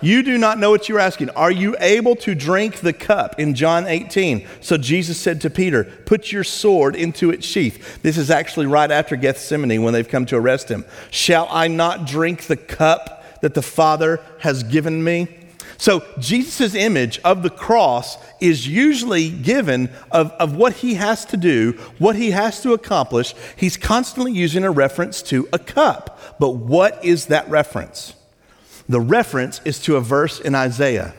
you 0.00 0.22
do 0.22 0.38
not 0.38 0.58
know 0.58 0.70
what 0.70 0.88
you're 0.88 0.98
asking. 0.98 1.30
Are 1.30 1.50
you 1.50 1.76
able 1.78 2.16
to 2.16 2.34
drink 2.34 2.76
the 2.80 2.92
cup? 2.92 3.38
In 3.38 3.54
John 3.54 3.86
18. 3.86 4.46
So 4.60 4.76
Jesus 4.76 5.18
said 5.18 5.40
to 5.42 5.50
Peter, 5.50 5.84
Put 5.84 6.32
your 6.32 6.44
sword 6.44 6.96
into 6.96 7.30
its 7.30 7.46
sheath. 7.46 8.02
This 8.02 8.16
is 8.16 8.30
actually 8.30 8.66
right 8.66 8.90
after 8.90 9.16
Gethsemane 9.16 9.82
when 9.82 9.92
they've 9.92 10.08
come 10.08 10.26
to 10.26 10.36
arrest 10.36 10.68
him. 10.68 10.84
Shall 11.10 11.48
I 11.50 11.68
not 11.68 12.06
drink 12.06 12.44
the 12.44 12.56
cup 12.56 13.40
that 13.40 13.54
the 13.54 13.62
Father 13.62 14.20
has 14.40 14.62
given 14.62 15.02
me? 15.02 15.28
So 15.80 16.04
Jesus' 16.18 16.74
image 16.74 17.18
of 17.20 17.42
the 17.42 17.48
cross 17.48 18.18
is 18.38 18.68
usually 18.68 19.30
given 19.30 19.88
of, 20.10 20.30
of 20.32 20.54
what 20.54 20.74
he 20.74 20.94
has 20.94 21.24
to 21.26 21.38
do, 21.38 21.72
what 21.98 22.16
he 22.16 22.32
has 22.32 22.62
to 22.64 22.74
accomplish. 22.74 23.34
He's 23.56 23.78
constantly 23.78 24.32
using 24.32 24.62
a 24.62 24.70
reference 24.70 25.22
to 25.22 25.48
a 25.54 25.58
cup. 25.58 26.20
But 26.38 26.50
what 26.50 27.02
is 27.02 27.26
that 27.26 27.48
reference? 27.48 28.12
The 28.90 29.00
reference 29.00 29.60
is 29.64 29.78
to 29.82 29.94
a 29.94 30.00
verse 30.00 30.40
in 30.40 30.56
Isaiah. 30.56 31.14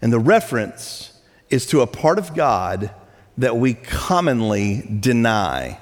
And 0.00 0.10
the 0.10 0.18
reference 0.18 1.12
is 1.50 1.66
to 1.66 1.82
a 1.82 1.86
part 1.86 2.18
of 2.18 2.34
God 2.34 2.90
that 3.36 3.58
we 3.58 3.74
commonly 3.74 4.80
deny. 4.98 5.78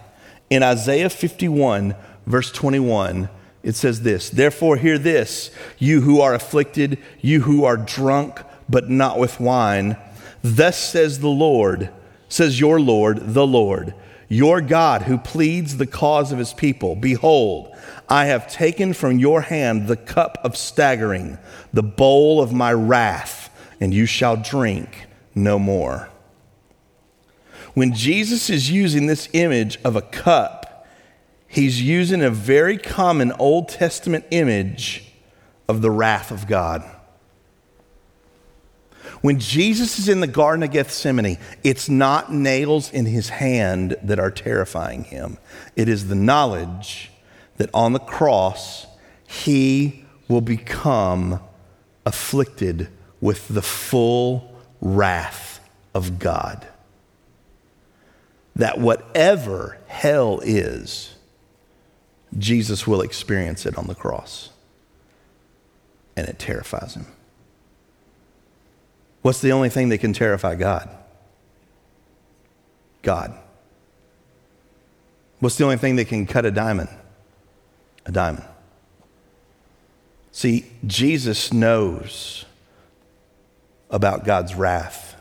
In 0.50 0.64
Isaiah 0.64 1.09
51, 1.09 1.94
verse 2.26 2.50
21, 2.50 3.28
it 3.62 3.76
says 3.76 4.02
this 4.02 4.30
Therefore, 4.30 4.78
hear 4.78 4.99
this, 4.99 5.52
you 5.78 6.00
who 6.00 6.20
are 6.20 6.35
afflicted, 6.35 6.99
you 7.20 7.42
who 7.42 7.62
are 7.64 7.76
drunk, 7.76 8.40
but 8.68 8.90
not 8.90 9.16
with 9.16 9.38
wine. 9.38 9.97
Thus 10.42 10.76
says 10.76 11.20
the 11.20 11.28
Lord, 11.28 11.88
says 12.28 12.59
your 12.59 12.80
Lord, 12.80 13.35
the 13.35 13.47
Lord, 13.47 13.94
your 14.28 14.61
God 14.61 15.02
who 15.02 15.18
pleads 15.18 15.76
the 15.76 15.87
cause 15.87 16.32
of 16.32 16.40
his 16.40 16.52
people. 16.52 16.97
Behold, 16.97 17.76
I 18.11 18.25
have 18.26 18.50
taken 18.50 18.93
from 18.93 19.21
your 19.21 19.43
hand 19.43 19.87
the 19.87 19.97
cup 19.97 20.38
of 20.43 20.57
staggering, 20.57 21.38
the 21.73 21.85
bowl 21.85 22.43
of 22.43 22.52
my 22.52 22.73
wrath, 22.73 23.57
and 23.81 23.95
you 23.95 24.05
shall 24.05 24.37
drink 24.37 25.07
no 25.33 25.61
more. 25.61 26.09
When 27.75 27.95
Jesus 27.95 28.50
is 28.50 28.69
using 28.69 29.07
this 29.07 29.29
image 29.33 29.79
of 29.85 29.95
a 29.95 30.02
cup, 30.02 30.88
he's 31.47 31.81
using 31.81 32.21
a 32.21 32.31
very 32.31 32.76
common 32.76 33.31
Old 33.38 33.69
Testament 33.69 34.25
image 34.33 35.05
of 35.69 35.81
the 35.81 35.90
wrath 35.90 36.33
of 36.33 36.49
God. 36.49 36.83
When 39.21 39.38
Jesus 39.38 40.00
is 40.00 40.09
in 40.09 40.21
the 40.21 40.26
Garden 40.26 40.64
of 40.64 40.73
Gethsemane, 40.73 41.38
it's 41.62 41.88
not 41.88 42.33
nails 42.33 42.90
in 42.90 43.07
his 43.07 43.29
hand 43.29 43.97
that 44.02 44.19
are 44.19 44.31
terrifying 44.33 45.05
him. 45.05 45.38
It 45.76 45.88
is 45.88 46.09
the 46.09 46.14
knowledge 46.17 47.10
that 47.61 47.69
on 47.75 47.93
the 47.93 47.99
cross, 47.99 48.87
he 49.29 50.02
will 50.29 50.40
become 50.40 51.38
afflicted 52.07 52.88
with 53.21 53.47
the 53.49 53.61
full 53.61 54.59
wrath 54.81 55.61
of 55.93 56.19
God. 56.19 56.67
That 58.57 58.79
whatever 58.79 59.76
hell 59.88 60.40
is, 60.43 61.14
Jesus 62.38 62.87
will 62.87 63.02
experience 63.02 63.67
it 63.67 63.76
on 63.76 63.88
the 63.88 63.95
cross. 63.95 64.49
And 66.17 66.26
it 66.26 66.38
terrifies 66.38 66.95
him. 66.95 67.05
What's 69.21 69.43
the 69.43 69.52
only 69.52 69.69
thing 69.69 69.90
that 69.90 69.99
can 69.99 70.14
terrify 70.14 70.55
God? 70.55 70.88
God. 73.02 73.38
What's 75.40 75.57
the 75.57 75.64
only 75.64 75.76
thing 75.76 75.97
that 75.97 76.09
can 76.09 76.25
cut 76.25 76.47
a 76.47 76.50
diamond? 76.50 76.88
A 78.07 78.12
diamond. 78.12 78.45
See, 80.33 80.71
Jesus 80.87 81.52
knows 81.52 82.45
about 83.90 84.25
God's 84.25 84.54
wrath, 84.54 85.21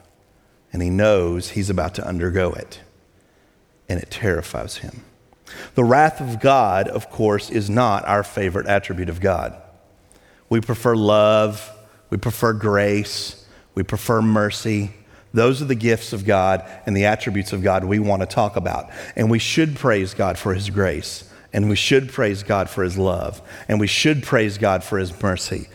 and 0.72 0.82
he 0.82 0.90
knows 0.90 1.50
he's 1.50 1.70
about 1.70 1.96
to 1.96 2.08
undergo 2.08 2.54
it, 2.54 2.82
and 3.88 4.00
it 4.00 4.12
terrifies 4.12 4.78
him. 4.78 5.04
The 5.76 5.84
wrath 5.84 6.22
of 6.22 6.40
God, 6.40 6.88
of 6.88 7.10
course, 7.10 7.50
is 7.50 7.70
not 7.70 8.06
our 8.06 8.24
favorite 8.24 8.68
attribute 8.68 9.10
of 9.10 9.20
God. 9.20 9.60
We 10.48 10.62
prefer 10.62 10.96
love, 10.96 11.70
we 12.10 12.18
prefer 12.18 12.54
grace, 12.54 13.46
we 13.76 13.84
prefer 13.84 14.22
mercy. 14.22 14.92
Those 15.34 15.62
are 15.62 15.66
the 15.66 15.76
gifts 15.76 16.12
of 16.12 16.26
God 16.26 16.68
and 16.86 16.98
the 16.98 17.06
attributes 17.06 17.54
of 17.54 17.62
God 17.62 17.84
we 17.84 18.00
want 18.00 18.22
to 18.22 18.26
talk 18.26 18.56
about. 18.56 18.90
And 19.16 19.30
we 19.30 19.40
should 19.40 19.76
praise 19.76 20.14
God 20.14 20.38
for 20.38 20.54
His 20.54 20.70
grace, 20.70 21.30
and 21.52 21.70
we 21.70 21.76
should 21.76 22.12
praise 22.12 22.44
God 22.44 22.70
for 22.70 22.84
His 22.84 22.98
love, 22.98 23.42
and 23.68 23.80
we 23.80 23.88
should 23.88 24.24
praise 24.24 24.58
God 24.58 24.84
for 24.84 24.98
His 24.98 25.22
mercy. 25.22 25.68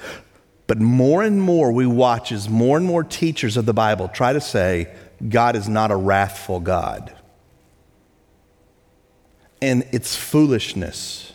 But 0.67 0.81
more 0.81 1.23
and 1.23 1.41
more 1.41 1.73
we 1.73 1.87
watch 1.87 2.33
as 2.33 2.49
more 2.49 2.77
and 2.77 2.87
more 2.87 3.05
teachers 3.05 3.57
of 3.57 3.67
the 3.67 3.75
Bible 3.75 4.09
try 4.09 4.33
to 4.33 4.41
say, 4.41 4.95
God 5.29 5.57
is 5.57 5.69
not 5.69 5.91
a 5.91 5.97
wrathful 5.97 6.61
God 6.61 7.13
and 9.65 9.87
its 9.93 10.15
foolishness. 10.15 11.33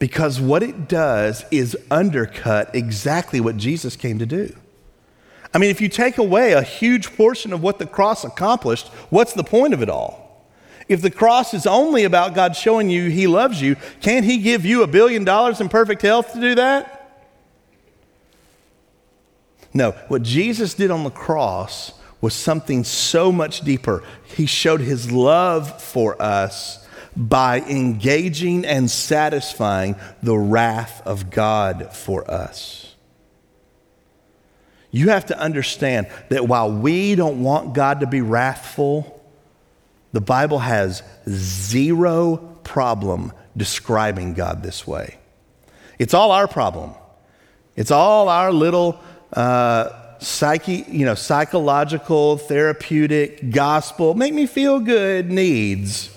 Because 0.00 0.40
what 0.40 0.64
it 0.64 0.88
does 0.88 1.44
is 1.52 1.76
undercut 1.88 2.74
exactly 2.74 3.40
what 3.40 3.56
Jesus 3.56 3.94
came 3.94 4.18
to 4.18 4.26
do. 4.26 4.54
I 5.54 5.58
mean, 5.58 5.70
if 5.70 5.80
you 5.80 5.88
take 5.88 6.18
away 6.18 6.52
a 6.52 6.62
huge 6.62 7.16
portion 7.16 7.52
of 7.52 7.62
what 7.62 7.78
the 7.78 7.86
cross 7.86 8.24
accomplished, 8.24 8.88
what's 9.10 9.34
the 9.34 9.44
point 9.44 9.72
of 9.72 9.82
it 9.82 9.88
all? 9.88 10.23
If 10.88 11.00
the 11.00 11.10
cross 11.10 11.54
is 11.54 11.66
only 11.66 12.04
about 12.04 12.34
God 12.34 12.56
showing 12.56 12.90
you 12.90 13.08
He 13.08 13.26
loves 13.26 13.60
you, 13.60 13.76
can't 14.00 14.24
He 14.24 14.38
give 14.38 14.64
you 14.64 14.82
a 14.82 14.86
billion 14.86 15.24
dollars 15.24 15.60
in 15.60 15.68
perfect 15.68 16.02
health 16.02 16.32
to 16.32 16.40
do 16.40 16.54
that? 16.56 17.00
No, 19.72 19.92
what 20.08 20.22
Jesus 20.22 20.74
did 20.74 20.90
on 20.90 21.04
the 21.04 21.10
cross 21.10 21.92
was 22.20 22.34
something 22.34 22.84
so 22.84 23.32
much 23.32 23.62
deeper. 23.62 24.02
He 24.24 24.46
showed 24.46 24.80
His 24.80 25.10
love 25.10 25.82
for 25.82 26.20
us 26.20 26.86
by 27.16 27.60
engaging 27.60 28.64
and 28.64 28.90
satisfying 28.90 29.96
the 30.22 30.36
wrath 30.36 31.02
of 31.06 31.30
God 31.30 31.92
for 31.92 32.28
us. 32.30 32.94
You 34.90 35.08
have 35.08 35.26
to 35.26 35.38
understand 35.38 36.06
that 36.28 36.46
while 36.46 36.70
we 36.70 37.14
don't 37.14 37.42
want 37.42 37.74
God 37.74 38.00
to 38.00 38.06
be 38.06 38.20
wrathful, 38.20 39.23
the 40.14 40.20
Bible 40.20 40.60
has 40.60 41.02
zero 41.28 42.36
problem 42.62 43.32
describing 43.56 44.34
God 44.34 44.62
this 44.62 44.86
way. 44.86 45.18
It's 45.98 46.14
all 46.14 46.30
our 46.30 46.46
problem. 46.46 46.94
It's 47.74 47.90
all 47.90 48.28
our 48.28 48.52
little 48.52 49.00
uh, 49.32 49.88
psyche, 50.20 50.84
you 50.86 51.04
know, 51.04 51.16
psychological, 51.16 52.36
therapeutic, 52.36 53.50
gospel, 53.50 54.14
make 54.14 54.32
me 54.32 54.46
feel 54.46 54.78
good 54.78 55.32
needs 55.32 56.16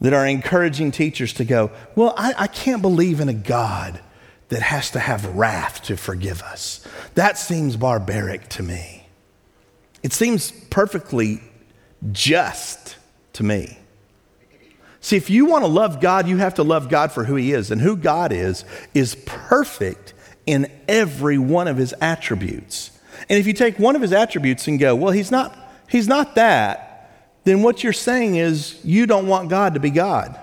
that 0.00 0.14
are 0.14 0.26
encouraging 0.26 0.90
teachers 0.90 1.34
to 1.34 1.44
go, 1.44 1.70
Well, 1.94 2.14
I, 2.16 2.32
I 2.38 2.46
can't 2.46 2.80
believe 2.80 3.20
in 3.20 3.28
a 3.28 3.34
God 3.34 4.00
that 4.48 4.62
has 4.62 4.90
to 4.92 4.98
have 4.98 5.26
wrath 5.36 5.82
to 5.82 5.98
forgive 5.98 6.40
us. 6.40 6.82
That 7.16 7.36
seems 7.36 7.76
barbaric 7.76 8.48
to 8.50 8.62
me. 8.62 9.08
It 10.02 10.14
seems 10.14 10.50
perfectly 10.70 11.42
just 12.12 12.96
to 13.34 13.42
me. 13.42 13.78
See, 15.00 15.16
if 15.16 15.28
you 15.28 15.44
want 15.44 15.64
to 15.64 15.68
love 15.68 16.00
God, 16.00 16.26
you 16.26 16.38
have 16.38 16.54
to 16.54 16.62
love 16.62 16.88
God 16.88 17.12
for 17.12 17.24
who 17.24 17.34
He 17.34 17.52
is. 17.52 17.70
And 17.70 17.80
who 17.80 17.94
God 17.94 18.32
is, 18.32 18.64
is 18.94 19.16
perfect 19.26 20.14
in 20.46 20.70
every 20.88 21.36
one 21.36 21.68
of 21.68 21.76
His 21.76 21.94
attributes. 22.00 22.90
And 23.28 23.38
if 23.38 23.46
you 23.46 23.52
take 23.52 23.78
one 23.78 23.96
of 23.96 24.02
His 24.02 24.14
attributes 24.14 24.66
and 24.66 24.78
go, 24.78 24.94
well, 24.94 25.12
He's 25.12 25.30
not, 25.30 25.56
he's 25.88 26.08
not 26.08 26.34
that, 26.36 27.10
then 27.44 27.62
what 27.62 27.84
you're 27.84 27.92
saying 27.92 28.36
is 28.36 28.82
you 28.82 29.06
don't 29.06 29.26
want 29.26 29.50
God 29.50 29.74
to 29.74 29.80
be 29.80 29.90
God. 29.90 30.38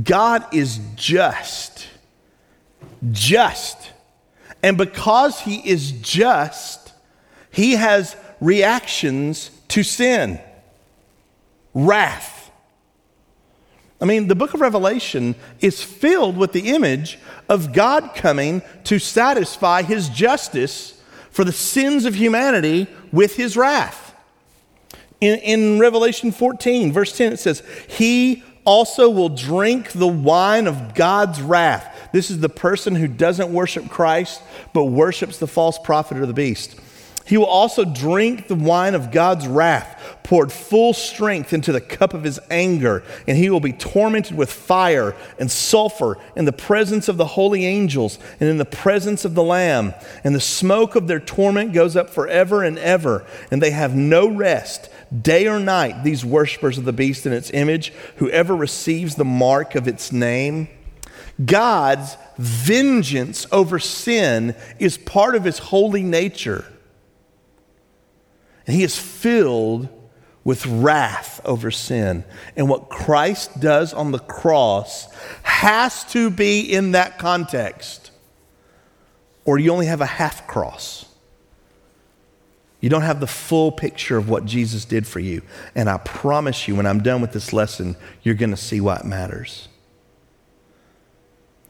God 0.00 0.46
is 0.54 0.78
just. 0.94 1.88
Just. 3.10 3.90
And 4.62 4.78
because 4.78 5.40
He 5.40 5.56
is 5.68 5.92
just, 5.92 6.92
He 7.50 7.72
has 7.72 8.14
reactions 8.40 9.50
to 9.68 9.82
sin, 9.82 10.40
wrath. 11.74 12.50
I 14.00 14.06
mean, 14.06 14.28
the 14.28 14.34
book 14.34 14.54
of 14.54 14.60
Revelation 14.60 15.34
is 15.60 15.82
filled 15.82 16.36
with 16.36 16.52
the 16.52 16.68
image 16.68 17.18
of 17.48 17.72
God 17.72 18.14
coming 18.14 18.62
to 18.84 18.98
satisfy 18.98 19.82
His 19.82 20.08
justice 20.08 21.00
for 21.30 21.44
the 21.44 21.52
sins 21.52 22.04
of 22.04 22.14
humanity 22.14 22.86
with 23.12 23.36
His 23.36 23.56
wrath. 23.56 24.14
In, 25.20 25.38
in 25.40 25.78
Revelation 25.78 26.32
14, 26.32 26.92
verse 26.92 27.16
10, 27.16 27.32
it 27.32 27.38
says, 27.38 27.62
He 27.88 28.44
also 28.64 29.08
will 29.08 29.28
drink 29.28 29.92
the 29.92 30.06
wine 30.06 30.66
of 30.66 30.94
God's 30.94 31.40
wrath. 31.40 32.08
This 32.12 32.30
is 32.30 32.40
the 32.40 32.48
person 32.48 32.94
who 32.94 33.08
doesn't 33.08 33.52
worship 33.52 33.88
Christ, 33.88 34.42
but 34.72 34.84
worships 34.84 35.38
the 35.38 35.46
false 35.46 35.78
prophet 35.78 36.18
or 36.18 36.26
the 36.26 36.32
beast. 36.32 36.78
He 37.26 37.36
will 37.36 37.46
also 37.46 37.84
drink 37.84 38.48
the 38.48 38.54
wine 38.54 38.94
of 38.94 39.10
God's 39.10 39.46
wrath, 39.46 39.93
poured 40.24 40.50
full 40.50 40.94
strength 40.94 41.52
into 41.52 41.70
the 41.70 41.82
cup 41.82 42.14
of 42.14 42.24
his 42.24 42.40
anger, 42.50 43.04
and 43.28 43.36
he 43.36 43.50
will 43.50 43.60
be 43.60 43.74
tormented 43.74 44.34
with 44.34 44.50
fire 44.50 45.14
and 45.38 45.50
sulfur 45.50 46.16
in 46.34 46.46
the 46.46 46.52
presence 46.52 47.08
of 47.08 47.18
the 47.18 47.26
holy 47.26 47.66
angels 47.66 48.18
and 48.40 48.48
in 48.48 48.56
the 48.56 48.64
presence 48.64 49.26
of 49.26 49.34
the 49.34 49.42
Lamb. 49.42 49.92
And 50.24 50.34
the 50.34 50.40
smoke 50.40 50.96
of 50.96 51.06
their 51.06 51.20
torment 51.20 51.74
goes 51.74 51.94
up 51.94 52.08
forever 52.08 52.64
and 52.64 52.78
ever, 52.78 53.26
and 53.50 53.62
they 53.62 53.70
have 53.72 53.94
no 53.94 54.26
rest. 54.26 54.88
Day 55.22 55.46
or 55.46 55.60
night, 55.60 56.02
these 56.04 56.24
worshippers 56.24 56.78
of 56.78 56.86
the 56.86 56.92
beast 56.92 57.26
and 57.26 57.34
its 57.34 57.50
image, 57.50 57.92
whoever 58.16 58.56
receives 58.56 59.16
the 59.16 59.26
mark 59.26 59.74
of 59.74 59.86
its 59.86 60.10
name, 60.10 60.68
God's 61.44 62.16
vengeance 62.38 63.46
over 63.52 63.78
sin 63.78 64.56
is 64.78 64.96
part 64.96 65.34
of 65.34 65.44
his 65.44 65.58
holy 65.58 66.02
nature. 66.02 66.64
And 68.66 68.74
he 68.74 68.82
is 68.82 68.98
filled 68.98 69.90
with 70.44 70.66
wrath 70.66 71.40
over 71.44 71.70
sin. 71.70 72.24
And 72.56 72.68
what 72.68 72.90
Christ 72.90 73.60
does 73.60 73.94
on 73.94 74.12
the 74.12 74.18
cross 74.18 75.08
has 75.42 76.04
to 76.12 76.30
be 76.30 76.60
in 76.60 76.92
that 76.92 77.18
context, 77.18 78.10
or 79.44 79.58
you 79.58 79.72
only 79.72 79.86
have 79.86 80.02
a 80.02 80.06
half 80.06 80.46
cross. 80.46 81.06
You 82.80 82.90
don't 82.90 83.02
have 83.02 83.20
the 83.20 83.26
full 83.26 83.72
picture 83.72 84.18
of 84.18 84.28
what 84.28 84.44
Jesus 84.44 84.84
did 84.84 85.06
for 85.06 85.18
you. 85.18 85.40
And 85.74 85.88
I 85.88 85.96
promise 85.96 86.68
you, 86.68 86.76
when 86.76 86.84
I'm 86.84 87.02
done 87.02 87.22
with 87.22 87.32
this 87.32 87.54
lesson, 87.54 87.96
you're 88.22 88.34
going 88.34 88.50
to 88.50 88.58
see 88.58 88.78
why 88.78 88.96
it 88.96 89.06
matters. 89.06 89.68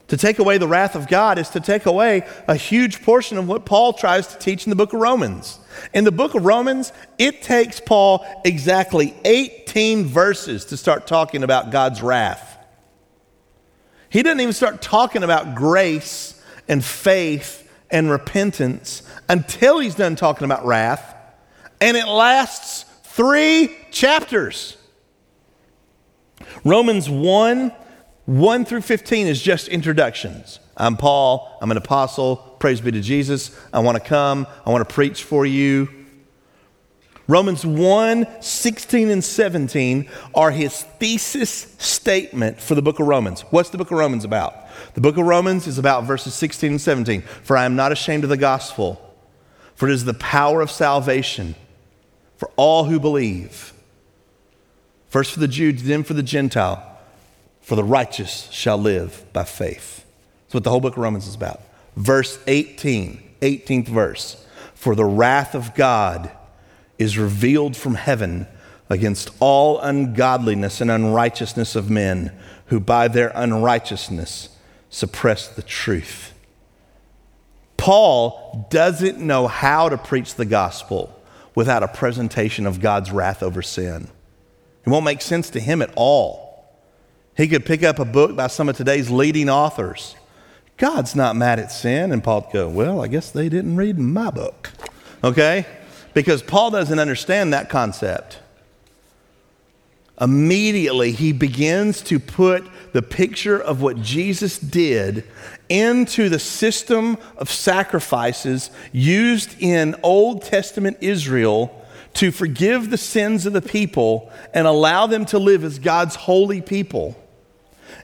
To 0.08 0.16
take 0.16 0.40
away 0.40 0.58
the 0.58 0.66
wrath 0.66 0.96
of 0.96 1.06
God 1.06 1.38
is 1.38 1.48
to 1.50 1.60
take 1.60 1.86
away 1.86 2.26
a 2.48 2.56
huge 2.56 3.02
portion 3.02 3.38
of 3.38 3.46
what 3.46 3.64
Paul 3.64 3.92
tries 3.92 4.26
to 4.28 4.38
teach 4.38 4.66
in 4.66 4.70
the 4.70 4.76
book 4.76 4.92
of 4.92 5.00
Romans. 5.00 5.60
In 5.92 6.04
the 6.04 6.12
book 6.12 6.34
of 6.34 6.44
Romans, 6.44 6.92
it 7.18 7.42
takes 7.42 7.80
Paul 7.80 8.24
exactly 8.44 9.14
18 9.24 10.06
verses 10.06 10.66
to 10.66 10.76
start 10.76 11.06
talking 11.06 11.42
about 11.42 11.70
God's 11.70 12.02
wrath. 12.02 12.58
He 14.08 14.22
doesn't 14.22 14.40
even 14.40 14.52
start 14.52 14.80
talking 14.80 15.22
about 15.22 15.54
grace 15.54 16.40
and 16.68 16.84
faith 16.84 17.68
and 17.90 18.10
repentance 18.10 19.02
until 19.28 19.78
he's 19.78 19.94
done 19.94 20.16
talking 20.16 20.44
about 20.44 20.64
wrath, 20.64 21.14
and 21.80 21.96
it 21.96 22.06
lasts 22.06 22.84
three 23.04 23.76
chapters. 23.90 24.76
Romans 26.64 27.08
1 27.10 27.72
1 28.26 28.64
through 28.64 28.80
15 28.80 29.26
is 29.26 29.40
just 29.42 29.68
introductions. 29.68 30.58
I'm 30.76 30.96
Paul, 30.96 31.58
I'm 31.60 31.70
an 31.70 31.76
apostle, 31.76 32.53
praise 32.64 32.80
be 32.80 32.90
to 32.90 33.02
Jesus. 33.02 33.54
I 33.74 33.80
want 33.80 34.02
to 34.02 34.02
come, 34.02 34.46
I 34.64 34.70
want 34.70 34.88
to 34.88 34.94
preach 34.94 35.22
for 35.22 35.44
you. 35.44 35.86
Romans 37.28 37.66
1 37.66 38.26
16 38.40 39.10
and 39.10 39.22
17 39.22 40.08
are 40.34 40.50
his 40.50 40.82
thesis 40.82 41.76
statement 41.78 42.58
for 42.58 42.74
the 42.74 42.80
book 42.80 43.00
of 43.00 43.06
Romans. 43.06 43.42
What's 43.50 43.68
the 43.68 43.76
book 43.76 43.90
of 43.90 43.98
Romans 43.98 44.24
about? 44.24 44.54
The 44.94 45.02
book 45.02 45.18
of 45.18 45.26
Romans 45.26 45.66
is 45.66 45.76
about 45.76 46.04
verses 46.04 46.32
16 46.32 46.70
and 46.70 46.80
17. 46.80 47.20
For 47.20 47.54
I 47.54 47.66
am 47.66 47.76
not 47.76 47.92
ashamed 47.92 48.24
of 48.24 48.30
the 48.30 48.38
gospel, 48.38 49.14
for 49.74 49.86
it 49.90 49.92
is 49.92 50.06
the 50.06 50.14
power 50.14 50.62
of 50.62 50.70
salvation 50.70 51.56
for 52.38 52.50
all 52.56 52.84
who 52.84 52.98
believe. 52.98 53.74
First 55.10 55.32
for 55.32 55.40
the 55.40 55.48
Jew, 55.48 55.70
then 55.74 56.02
for 56.02 56.14
the 56.14 56.22
Gentile 56.22 56.98
for 57.60 57.76
the 57.76 57.84
righteous 57.84 58.48
shall 58.50 58.78
live 58.78 59.22
by 59.34 59.44
faith. 59.44 60.06
That's 60.46 60.54
what 60.54 60.64
the 60.64 60.70
whole 60.70 60.80
book 60.80 60.96
of 60.96 61.02
Romans 61.02 61.26
is 61.26 61.34
about. 61.34 61.60
Verse 61.96 62.38
18, 62.46 63.22
18th 63.40 63.88
verse. 63.88 64.46
For 64.74 64.94
the 64.94 65.04
wrath 65.04 65.54
of 65.54 65.74
God 65.74 66.30
is 66.98 67.18
revealed 67.18 67.76
from 67.76 67.94
heaven 67.94 68.46
against 68.90 69.30
all 69.40 69.80
ungodliness 69.80 70.80
and 70.80 70.90
unrighteousness 70.90 71.74
of 71.74 71.90
men 71.90 72.32
who 72.66 72.80
by 72.80 73.08
their 73.08 73.32
unrighteousness 73.34 74.50
suppress 74.90 75.48
the 75.48 75.62
truth. 75.62 76.34
Paul 77.76 78.66
doesn't 78.70 79.18
know 79.18 79.46
how 79.46 79.88
to 79.88 79.98
preach 79.98 80.34
the 80.34 80.44
gospel 80.44 81.20
without 81.54 81.82
a 81.82 81.88
presentation 81.88 82.66
of 82.66 82.80
God's 82.80 83.10
wrath 83.10 83.42
over 83.42 83.62
sin. 83.62 84.08
It 84.84 84.90
won't 84.90 85.04
make 85.04 85.22
sense 85.22 85.50
to 85.50 85.60
him 85.60 85.82
at 85.82 85.92
all. 85.96 86.44
He 87.36 87.48
could 87.48 87.66
pick 87.66 87.82
up 87.82 87.98
a 87.98 88.04
book 88.04 88.36
by 88.36 88.46
some 88.46 88.68
of 88.68 88.76
today's 88.76 89.10
leading 89.10 89.48
authors. 89.48 90.14
God's 90.76 91.14
not 91.14 91.36
mad 91.36 91.58
at 91.58 91.70
sin. 91.70 92.12
And 92.12 92.22
Paul 92.22 92.42
would 92.42 92.52
go, 92.52 92.68
Well, 92.68 93.02
I 93.02 93.08
guess 93.08 93.30
they 93.30 93.48
didn't 93.48 93.76
read 93.76 93.98
my 93.98 94.30
book. 94.30 94.70
Okay? 95.22 95.66
Because 96.12 96.42
Paul 96.42 96.70
doesn't 96.70 96.98
understand 96.98 97.52
that 97.52 97.68
concept. 97.68 98.40
Immediately, 100.20 101.10
he 101.12 101.32
begins 101.32 102.00
to 102.02 102.20
put 102.20 102.64
the 102.92 103.02
picture 103.02 103.60
of 103.60 103.82
what 103.82 104.00
Jesus 104.00 104.58
did 104.58 105.24
into 105.68 106.28
the 106.28 106.38
system 106.38 107.18
of 107.36 107.50
sacrifices 107.50 108.70
used 108.92 109.56
in 109.60 109.96
Old 110.04 110.42
Testament 110.42 110.98
Israel 111.00 111.84
to 112.14 112.30
forgive 112.30 112.90
the 112.90 112.98
sins 112.98 113.44
of 113.44 113.52
the 113.52 113.62
people 113.62 114.30
and 114.52 114.68
allow 114.68 115.08
them 115.08 115.24
to 115.26 115.38
live 115.38 115.64
as 115.64 115.80
God's 115.80 116.14
holy 116.14 116.60
people. 116.60 117.20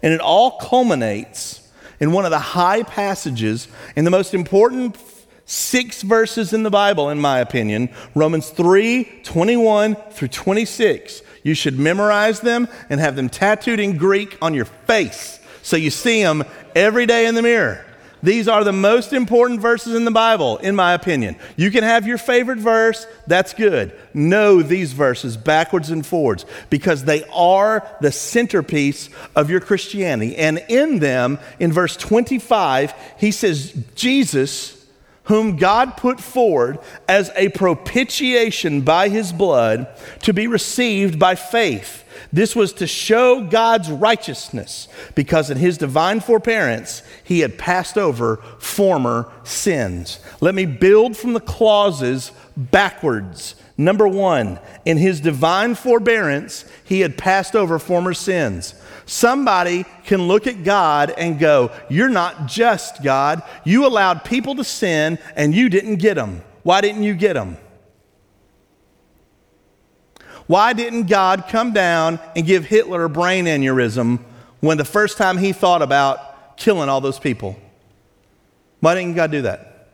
And 0.02 0.12
it 0.12 0.20
all 0.20 0.58
culminates 0.58 1.68
in 2.00 2.12
one 2.12 2.24
of 2.24 2.30
the 2.30 2.38
high 2.38 2.82
passages 2.82 3.68
in 3.94 4.04
the 4.04 4.10
most 4.10 4.34
important 4.34 4.96
six 5.44 6.02
verses 6.02 6.52
in 6.52 6.62
the 6.62 6.70
Bible, 6.70 7.10
in 7.10 7.20
my 7.20 7.38
opinion 7.38 7.90
Romans 8.14 8.50
3 8.50 9.22
21 9.22 9.96
through 10.12 10.28
26. 10.28 11.22
You 11.42 11.54
should 11.54 11.78
memorize 11.78 12.40
them 12.40 12.68
and 12.88 13.00
have 13.00 13.16
them 13.16 13.28
tattooed 13.28 13.80
in 13.80 13.96
Greek 13.96 14.36
on 14.42 14.54
your 14.54 14.66
face 14.66 15.40
so 15.62 15.76
you 15.76 15.90
see 15.90 16.22
them 16.22 16.44
every 16.74 17.06
day 17.06 17.26
in 17.26 17.34
the 17.34 17.42
mirror. 17.42 17.84
These 18.22 18.48
are 18.48 18.64
the 18.64 18.72
most 18.72 19.12
important 19.12 19.60
verses 19.60 19.94
in 19.94 20.04
the 20.04 20.10
Bible, 20.10 20.58
in 20.58 20.76
my 20.76 20.92
opinion. 20.92 21.36
You 21.56 21.70
can 21.70 21.84
have 21.84 22.06
your 22.06 22.18
favorite 22.18 22.58
verse, 22.58 23.06
that's 23.26 23.54
good. 23.54 23.92
Know 24.12 24.62
these 24.62 24.92
verses 24.92 25.36
backwards 25.36 25.90
and 25.90 26.04
forwards 26.04 26.44
because 26.68 27.04
they 27.04 27.24
are 27.32 27.86
the 28.00 28.12
centerpiece 28.12 29.08
of 29.34 29.50
your 29.50 29.60
Christianity. 29.60 30.36
And 30.36 30.62
in 30.68 30.98
them, 30.98 31.38
in 31.58 31.72
verse 31.72 31.96
25, 31.96 32.94
he 33.18 33.30
says, 33.30 33.72
Jesus 33.94 34.79
whom 35.30 35.54
God 35.54 35.96
put 35.96 36.20
forward 36.20 36.80
as 37.06 37.30
a 37.36 37.50
propitiation 37.50 38.80
by 38.80 39.08
his 39.08 39.32
blood 39.32 39.86
to 40.22 40.34
be 40.34 40.48
received 40.48 41.20
by 41.20 41.36
faith. 41.36 42.04
This 42.32 42.56
was 42.56 42.72
to 42.74 42.88
show 42.88 43.44
God's 43.44 43.88
righteousness 43.92 44.88
because 45.14 45.48
in 45.48 45.56
his 45.56 45.78
divine 45.78 46.18
forbearance, 46.18 47.04
he 47.22 47.40
had 47.40 47.58
passed 47.58 47.96
over 47.96 48.38
former 48.58 49.30
sins. 49.44 50.18
Let 50.40 50.56
me 50.56 50.66
build 50.66 51.16
from 51.16 51.34
the 51.34 51.40
clauses 51.40 52.32
backwards. 52.56 53.54
Number 53.78 54.08
one, 54.08 54.58
in 54.84 54.96
his 54.96 55.20
divine 55.20 55.76
forbearance, 55.76 56.64
he 56.84 57.00
had 57.00 57.16
passed 57.16 57.54
over 57.54 57.78
former 57.78 58.14
sins. 58.14 58.74
Somebody 59.10 59.86
can 60.04 60.28
look 60.28 60.46
at 60.46 60.62
God 60.62 61.10
and 61.10 61.36
go, 61.36 61.72
You're 61.88 62.08
not 62.08 62.46
just, 62.46 63.02
God. 63.02 63.42
You 63.64 63.84
allowed 63.84 64.22
people 64.22 64.54
to 64.54 64.62
sin 64.62 65.18
and 65.34 65.52
you 65.52 65.68
didn't 65.68 65.96
get 65.96 66.14
them. 66.14 66.42
Why 66.62 66.80
didn't 66.80 67.02
you 67.02 67.14
get 67.14 67.32
them? 67.32 67.56
Why 70.46 70.74
didn't 70.74 71.08
God 71.08 71.46
come 71.48 71.72
down 71.72 72.20
and 72.36 72.46
give 72.46 72.66
Hitler 72.66 73.02
a 73.02 73.10
brain 73.10 73.46
aneurysm 73.46 74.20
when 74.60 74.78
the 74.78 74.84
first 74.84 75.18
time 75.18 75.38
he 75.38 75.52
thought 75.52 75.82
about 75.82 76.56
killing 76.56 76.88
all 76.88 77.00
those 77.00 77.18
people? 77.18 77.58
Why 78.78 78.94
didn't 78.94 79.16
God 79.16 79.32
do 79.32 79.42
that? 79.42 79.88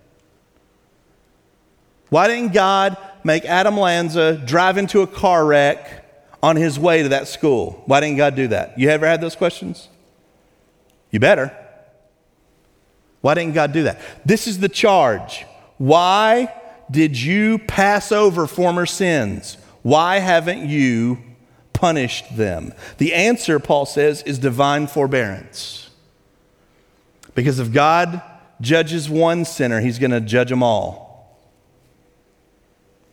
Why 2.11 2.29
didn't 2.29 2.53
God 2.53 2.99
make 3.25 3.47
Adam 3.47 3.79
Lanza 3.79 4.37
drive 4.37 4.77
into 4.77 5.01
a 5.01 5.07
car 5.07 5.47
wreck 5.47 6.06
on 6.43 6.57
his 6.57 6.79
way 6.79 7.03
to 7.03 7.09
that 7.11 7.29
school. 7.29 7.83
Why 7.87 8.01
didn't 8.01 8.17
God 8.19 8.35
do 8.37 8.49
that? 8.49 8.79
You 8.79 8.91
ever 8.91 9.07
had 9.07 9.21
those 9.21 9.37
questions? 9.37 9.89
You 11.11 11.21
better. 11.21 11.57
Why 13.21 13.35
didn't 13.35 13.55
God 13.55 13.73
do 13.73 13.85
that? 13.85 14.01
This 14.25 14.47
is 14.47 14.59
the 14.59 14.69
charge. 14.69 15.47
Why 15.79 16.53
did 16.91 17.21
you 17.21 17.59
pass 17.59 18.13
over 18.13 18.47
former 18.47 18.87
sins? 18.87 19.57
Why 19.83 20.19
haven't 20.19 20.69
you 20.69 21.19
punished 21.73 22.37
them? 22.37 22.73
The 22.99 23.15
answer, 23.15 23.59
Paul 23.59 23.87
says, 23.87 24.23
is 24.23 24.39
divine 24.39 24.87
forbearance. 24.87 25.91
Because 27.35 27.59
if 27.59 27.73
God 27.73 28.23
judges 28.61 29.11
one 29.11 29.45
sinner, 29.45 29.81
he's 29.81 29.99
going 29.99 30.11
to 30.11 30.21
judge 30.21 30.49
them 30.49 30.63
all. 30.63 31.37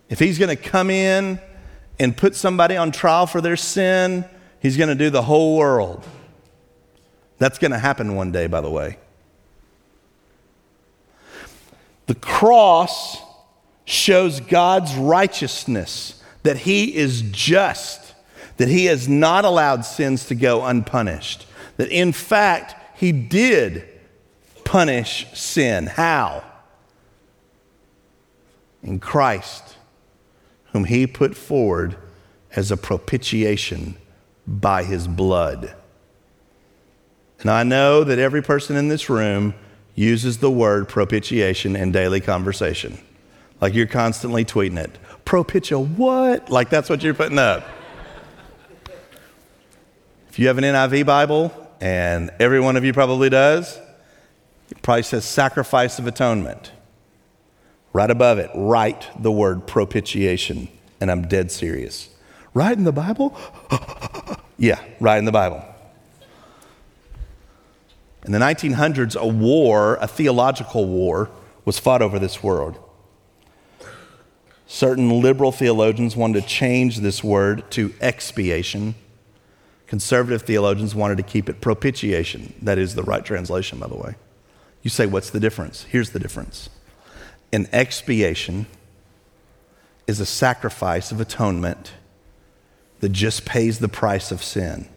If 0.09 0.19
he's 0.19 0.38
going 0.38 0.55
to 0.55 0.62
come 0.62 0.89
in 0.89 1.39
and 1.99 2.15
put 2.15 2.36
somebody 2.36 2.75
on 2.75 2.91
trial 2.91 3.27
for 3.27 3.41
their 3.41 3.56
sin, 3.56 4.25
he's 4.60 4.77
going 4.77 4.89
to 4.89 4.95
do 4.95 5.10
the 5.10 5.21
whole 5.21 5.58
world. 5.58 6.03
That's 7.38 7.60
going 7.60 7.71
to 7.71 7.79
happen 7.79 8.15
one 8.15 8.32
day, 8.32 8.47
by 8.47 8.62
the 8.62 8.69
way. 8.69 8.97
The 12.08 12.15
cross 12.15 13.17
shows 13.86 14.39
God's 14.39 14.95
righteousness, 14.95 16.21
that 16.43 16.58
he 16.58 16.95
is 16.95 17.21
just, 17.32 18.13
that 18.58 18.67
he 18.67 18.86
has 18.86 19.08
not 19.08 19.45
allowed 19.45 19.86
sins 19.86 20.25
to 20.27 20.36
go 20.36 20.65
unpunished, 20.65 21.45
that 21.77 21.89
in 21.89 22.12
fact, 22.12 22.75
he 22.99 23.12
did 23.12 23.88
punish 24.63 25.27
sin. 25.34 25.88
How? 25.88 26.43
In 28.82 28.99
Christ, 28.99 29.62
whom 30.73 30.86
he 30.86 31.07
put 31.07 31.36
forward 31.36 31.95
as 32.55 32.71
a 32.71 32.77
propitiation 32.77 33.95
by 34.45 34.83
his 34.83 35.07
blood. 35.07 35.73
And 37.39 37.49
I 37.49 37.63
know 37.63 38.03
that 38.03 38.19
every 38.19 38.41
person 38.41 38.75
in 38.75 38.89
this 38.89 39.09
room 39.09 39.53
uses 39.95 40.39
the 40.39 40.51
word 40.51 40.89
propitiation 40.89 41.75
in 41.75 41.91
daily 41.91 42.19
conversation. 42.19 42.97
Like 43.62 43.73
you're 43.73 43.88
constantly 43.88 44.43
tweeting 44.43 44.77
it. 44.77 44.97
Propitia 45.25 45.79
what? 45.79 46.49
Like 46.49 46.69
that's 46.69 46.89
what 46.89 47.01
you're 47.01 47.13
putting 47.13 47.39
up. 47.39 47.65
If 50.29 50.39
you 50.39 50.47
have 50.47 50.57
an 50.57 50.63
NIV 50.65 51.05
Bible, 51.05 51.63
and 51.79 52.31
every 52.39 52.59
one 52.59 52.77
of 52.77 52.83
you 52.83 52.93
probably 52.93 53.29
does, 53.29 53.77
it 54.69 54.81
probably 54.81 55.03
says 55.03 55.25
sacrifice 55.25 55.99
of 55.99 56.07
atonement. 56.07 56.71
Right 57.93 58.10
above 58.10 58.39
it, 58.39 58.49
write 58.56 59.08
the 59.21 59.32
word 59.32 59.67
propitiation. 59.67 60.67
And 60.99 61.12
I'm 61.12 61.27
dead 61.27 61.51
serious. 61.51 62.10
Right 62.53 62.75
in 62.75 62.84
the 62.84 62.91
Bible? 62.91 63.38
yeah, 64.58 64.79
right 64.99 65.17
in 65.17 65.25
the 65.25 65.32
Bible. 65.32 65.63
In 68.25 68.32
the 68.32 68.39
1900s, 68.39 69.15
a 69.15 69.27
war, 69.27 69.97
a 70.01 70.08
theological 70.08 70.86
war, 70.86 71.29
was 71.65 71.77
fought 71.77 72.01
over 72.01 72.19
this 72.19 72.41
word. 72.41 72.77
Certain 74.65 75.21
liberal 75.21 75.51
theologians 75.51 76.15
wanted 76.15 76.41
to 76.41 76.47
change 76.47 76.97
this 76.97 77.23
word 77.23 77.69
to 77.71 77.93
expiation. 78.01 78.95
Conservative 79.88 80.41
theologians 80.43 80.95
wanted 80.95 81.17
to 81.17 81.23
keep 81.23 81.49
it 81.49 81.62
propitiation. 81.62 82.53
That 82.62 82.77
is 82.77 82.95
the 82.95 83.03
right 83.03 83.23
translation, 83.23 83.77
by 83.79 83.88
the 83.88 83.95
way. 83.95 84.15
You 84.82 84.89
say, 84.89 85.06
what's 85.06 85.29
the 85.29 85.39
difference? 85.39 85.84
Here's 85.84 86.12
the 86.12 86.19
difference 86.19 86.69
an 87.53 87.69
expiation 87.71 88.65
is 90.07 90.19
a 90.19 90.25
sacrifice 90.25 91.11
of 91.11 91.21
atonement 91.21 91.93
that 92.99 93.09
just 93.11 93.45
pays 93.45 93.79
the 93.79 93.87
price 93.87 94.31
of 94.31 94.43
sin. 94.43 94.89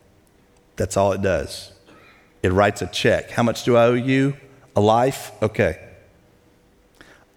That's 0.76 0.96
all 0.96 1.12
it 1.12 1.22
does. 1.22 1.72
It 2.42 2.52
writes 2.52 2.80
a 2.80 2.86
check. 2.86 3.30
How 3.30 3.42
much 3.42 3.64
do 3.64 3.76
I 3.76 3.84
owe 3.84 3.94
you? 3.94 4.36
A 4.74 4.80
life? 4.80 5.30
Okay. 5.42 5.78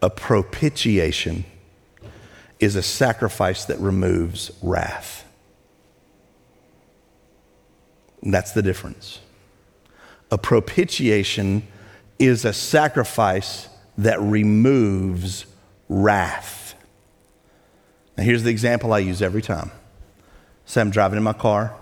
A 0.02 0.08
propitiation 0.08 1.44
is 2.58 2.74
a 2.74 2.82
sacrifice 2.82 3.66
that 3.66 3.78
removes 3.78 4.50
wrath. 4.62 5.26
And 8.22 8.32
that's 8.32 8.52
the 8.52 8.62
difference. 8.62 9.20
A 10.30 10.38
propitiation 10.38 11.66
is 12.18 12.44
a 12.44 12.52
sacrifice 12.52 13.69
that 14.00 14.20
removes 14.20 15.44
wrath. 15.88 16.74
Now, 18.16 18.24
here's 18.24 18.42
the 18.42 18.50
example 18.50 18.92
I 18.92 18.98
use 19.00 19.20
every 19.20 19.42
time. 19.42 19.70
Say 20.64 20.80
I'm 20.80 20.90
driving 20.90 21.18
in 21.18 21.22
my 21.22 21.32
car. 21.32 21.74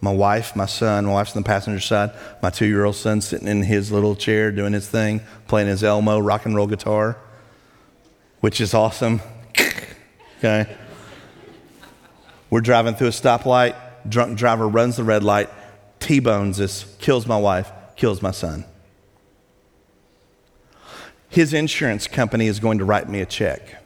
My 0.00 0.12
wife, 0.12 0.54
my 0.56 0.66
son, 0.66 1.06
my 1.06 1.12
wife's 1.12 1.34
on 1.36 1.42
the 1.42 1.46
passenger 1.46 1.80
side. 1.80 2.10
My 2.42 2.50
two 2.50 2.66
year 2.66 2.84
old 2.84 2.96
son 2.96 3.20
sitting 3.20 3.48
in 3.48 3.62
his 3.62 3.92
little 3.92 4.16
chair 4.16 4.50
doing 4.50 4.72
his 4.72 4.88
thing, 4.88 5.22
playing 5.46 5.68
his 5.68 5.84
Elmo 5.84 6.18
rock 6.18 6.44
and 6.44 6.56
roll 6.56 6.66
guitar, 6.66 7.16
which 8.40 8.60
is 8.60 8.74
awesome. 8.74 9.20
okay? 10.38 10.76
We're 12.50 12.60
driving 12.60 12.94
through 12.96 13.08
a 13.08 13.10
stoplight. 13.10 13.76
Drunk 14.08 14.36
driver 14.36 14.68
runs 14.68 14.96
the 14.96 15.04
red 15.04 15.22
light, 15.22 15.48
T 16.00 16.18
bones 16.18 16.60
us, 16.60 16.84
kills 16.98 17.26
my 17.26 17.38
wife, 17.38 17.70
kills 17.96 18.20
my 18.20 18.32
son. 18.32 18.64
His 21.32 21.54
insurance 21.54 22.06
company 22.06 22.46
is 22.46 22.60
going 22.60 22.76
to 22.76 22.84
write 22.84 23.08
me 23.08 23.22
a 23.22 23.24
check. 23.24 23.82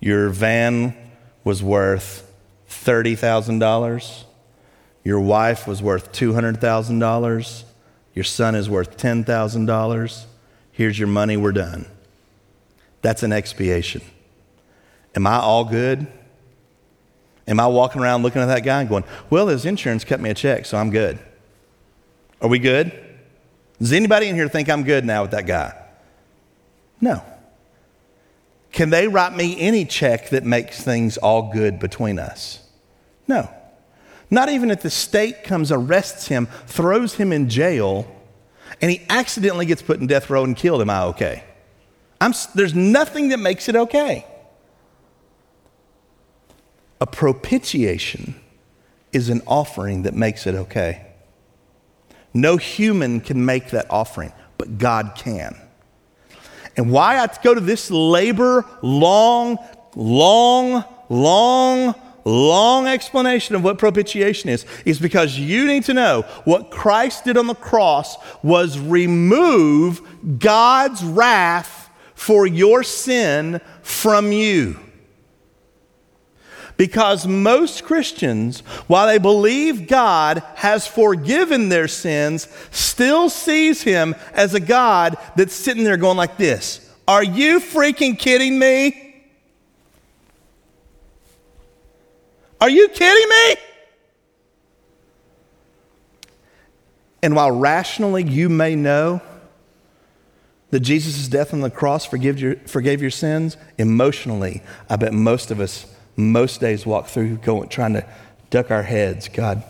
Your 0.00 0.28
van 0.30 0.96
was 1.44 1.62
worth 1.62 2.28
$30,000. 2.68 4.24
Your 5.04 5.20
wife 5.20 5.68
was 5.68 5.80
worth 5.80 6.10
$200,000. 6.10 7.62
Your 8.12 8.24
son 8.24 8.56
is 8.56 8.68
worth 8.68 8.96
$10,000. 8.96 10.24
Here's 10.72 10.98
your 10.98 11.06
money, 11.06 11.36
we're 11.36 11.52
done. 11.52 11.86
That's 13.00 13.22
an 13.22 13.32
expiation. 13.32 14.02
Am 15.14 15.28
I 15.28 15.36
all 15.36 15.64
good? 15.64 16.08
Am 17.46 17.60
I 17.60 17.68
walking 17.68 18.02
around 18.02 18.24
looking 18.24 18.42
at 18.42 18.46
that 18.46 18.64
guy 18.64 18.80
and 18.80 18.88
going, 18.88 19.04
well, 19.30 19.46
his 19.46 19.64
insurance 19.64 20.02
cut 20.02 20.18
me 20.18 20.30
a 20.30 20.34
check, 20.34 20.66
so 20.66 20.76
I'm 20.76 20.90
good? 20.90 21.20
Are 22.40 22.48
we 22.48 22.58
good? 22.58 23.03
Does 23.78 23.92
anybody 23.92 24.28
in 24.28 24.34
here 24.34 24.48
think 24.48 24.68
I'm 24.68 24.84
good 24.84 25.04
now 25.04 25.22
with 25.22 25.32
that 25.32 25.46
guy? 25.46 25.74
No. 27.00 27.22
Can 28.72 28.90
they 28.90 29.08
write 29.08 29.34
me 29.36 29.58
any 29.60 29.84
check 29.84 30.30
that 30.30 30.44
makes 30.44 30.82
things 30.82 31.16
all 31.16 31.52
good 31.52 31.78
between 31.78 32.18
us? 32.18 32.60
No. 33.28 33.48
Not 34.30 34.48
even 34.48 34.70
if 34.70 34.82
the 34.82 34.90
state 34.90 35.44
comes, 35.44 35.70
arrests 35.70 36.28
him, 36.28 36.46
throws 36.66 37.14
him 37.14 37.32
in 37.32 37.48
jail, 37.48 38.06
and 38.80 38.90
he 38.90 39.02
accidentally 39.08 39.66
gets 39.66 39.82
put 39.82 40.00
in 40.00 40.06
death 40.06 40.30
row 40.30 40.44
and 40.44 40.56
killed, 40.56 40.80
am 40.80 40.90
I 40.90 41.02
okay? 41.04 41.44
I'm, 42.20 42.32
there's 42.54 42.74
nothing 42.74 43.28
that 43.28 43.38
makes 43.38 43.68
it 43.68 43.76
okay. 43.76 44.26
A 47.00 47.06
propitiation 47.06 48.34
is 49.12 49.28
an 49.28 49.42
offering 49.46 50.02
that 50.02 50.14
makes 50.14 50.46
it 50.46 50.54
okay. 50.54 51.03
No 52.34 52.56
human 52.56 53.20
can 53.20 53.44
make 53.44 53.70
that 53.70 53.86
offering, 53.88 54.32
but 54.58 54.76
God 54.76 55.12
can. 55.16 55.56
And 56.76 56.90
why 56.90 57.18
I 57.20 57.28
go 57.42 57.54
to 57.54 57.60
this 57.60 57.90
labor, 57.90 58.66
long, 58.82 59.58
long, 59.94 60.84
long, 61.08 61.94
long 62.24 62.86
explanation 62.88 63.54
of 63.54 63.62
what 63.62 63.78
propitiation 63.78 64.50
is, 64.50 64.66
is 64.84 64.98
because 64.98 65.38
you 65.38 65.66
need 65.66 65.84
to 65.84 65.94
know 65.94 66.22
what 66.44 66.70
Christ 66.70 67.24
did 67.24 67.36
on 67.36 67.46
the 67.46 67.54
cross 67.54 68.16
was 68.42 68.78
remove 68.78 70.02
God's 70.38 71.04
wrath 71.04 71.90
for 72.14 72.46
your 72.46 72.82
sin 72.82 73.60
from 73.82 74.32
you. 74.32 74.78
Because 76.76 77.26
most 77.26 77.84
Christians, 77.84 78.60
while 78.88 79.06
they 79.06 79.18
believe 79.18 79.86
God 79.86 80.42
has 80.56 80.86
forgiven 80.86 81.68
their 81.68 81.86
sins, 81.86 82.48
still 82.70 83.30
sees 83.30 83.82
him 83.82 84.16
as 84.32 84.54
a 84.54 84.60
God 84.60 85.16
that's 85.36 85.54
sitting 85.54 85.84
there 85.84 85.96
going 85.96 86.16
like 86.16 86.36
this 86.36 86.80
Are 87.06 87.22
you 87.22 87.60
freaking 87.60 88.18
kidding 88.18 88.58
me? 88.58 89.00
Are 92.60 92.70
you 92.70 92.88
kidding 92.88 93.28
me? 93.28 93.56
And 97.22 97.36
while 97.36 97.50
rationally 97.50 98.24
you 98.24 98.48
may 98.48 98.74
know 98.74 99.22
that 100.70 100.80
Jesus' 100.80 101.28
death 101.28 101.54
on 101.54 101.60
the 101.60 101.70
cross 101.70 102.04
forgave 102.04 102.40
your, 102.40 102.56
forgave 102.66 103.00
your 103.00 103.10
sins, 103.10 103.56
emotionally, 103.78 104.62
I 104.90 104.96
bet 104.96 105.12
most 105.12 105.50
of 105.50 105.60
us 105.60 105.86
most 106.16 106.60
days 106.60 106.86
walk 106.86 107.06
through 107.06 107.36
going, 107.38 107.68
trying 107.68 107.94
to 107.94 108.06
duck 108.50 108.70
our 108.70 108.82
heads. 108.82 109.28
God, 109.28 109.62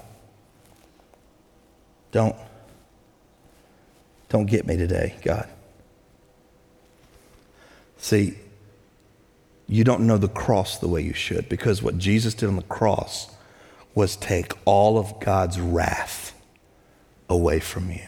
don't, 2.13 2.37
don't 4.29 4.47
get 4.47 4.67
me 4.67 4.77
today, 4.77 5.15
God. 5.23 5.49
See, 7.97 8.39
you 9.67 9.85
don't 9.85 10.07
know 10.07 10.19
the 10.19 10.29
cross 10.29 10.79
the 10.79 10.89
way 10.89 11.01
you 11.01 11.15
should 11.15 11.49
because 11.49 11.83
what 11.83 11.99
Jesus 11.99 12.35
did 12.35 12.49
on 12.49 12.57
the 12.57 12.63
cross 12.63 13.35
was 13.95 14.17
take 14.17 14.53
all 14.65 14.99
of 14.99 15.19
God's 15.21 15.59
wrath 15.59 16.35
away 17.29 17.61
from 17.61 17.91
you. 17.91 18.07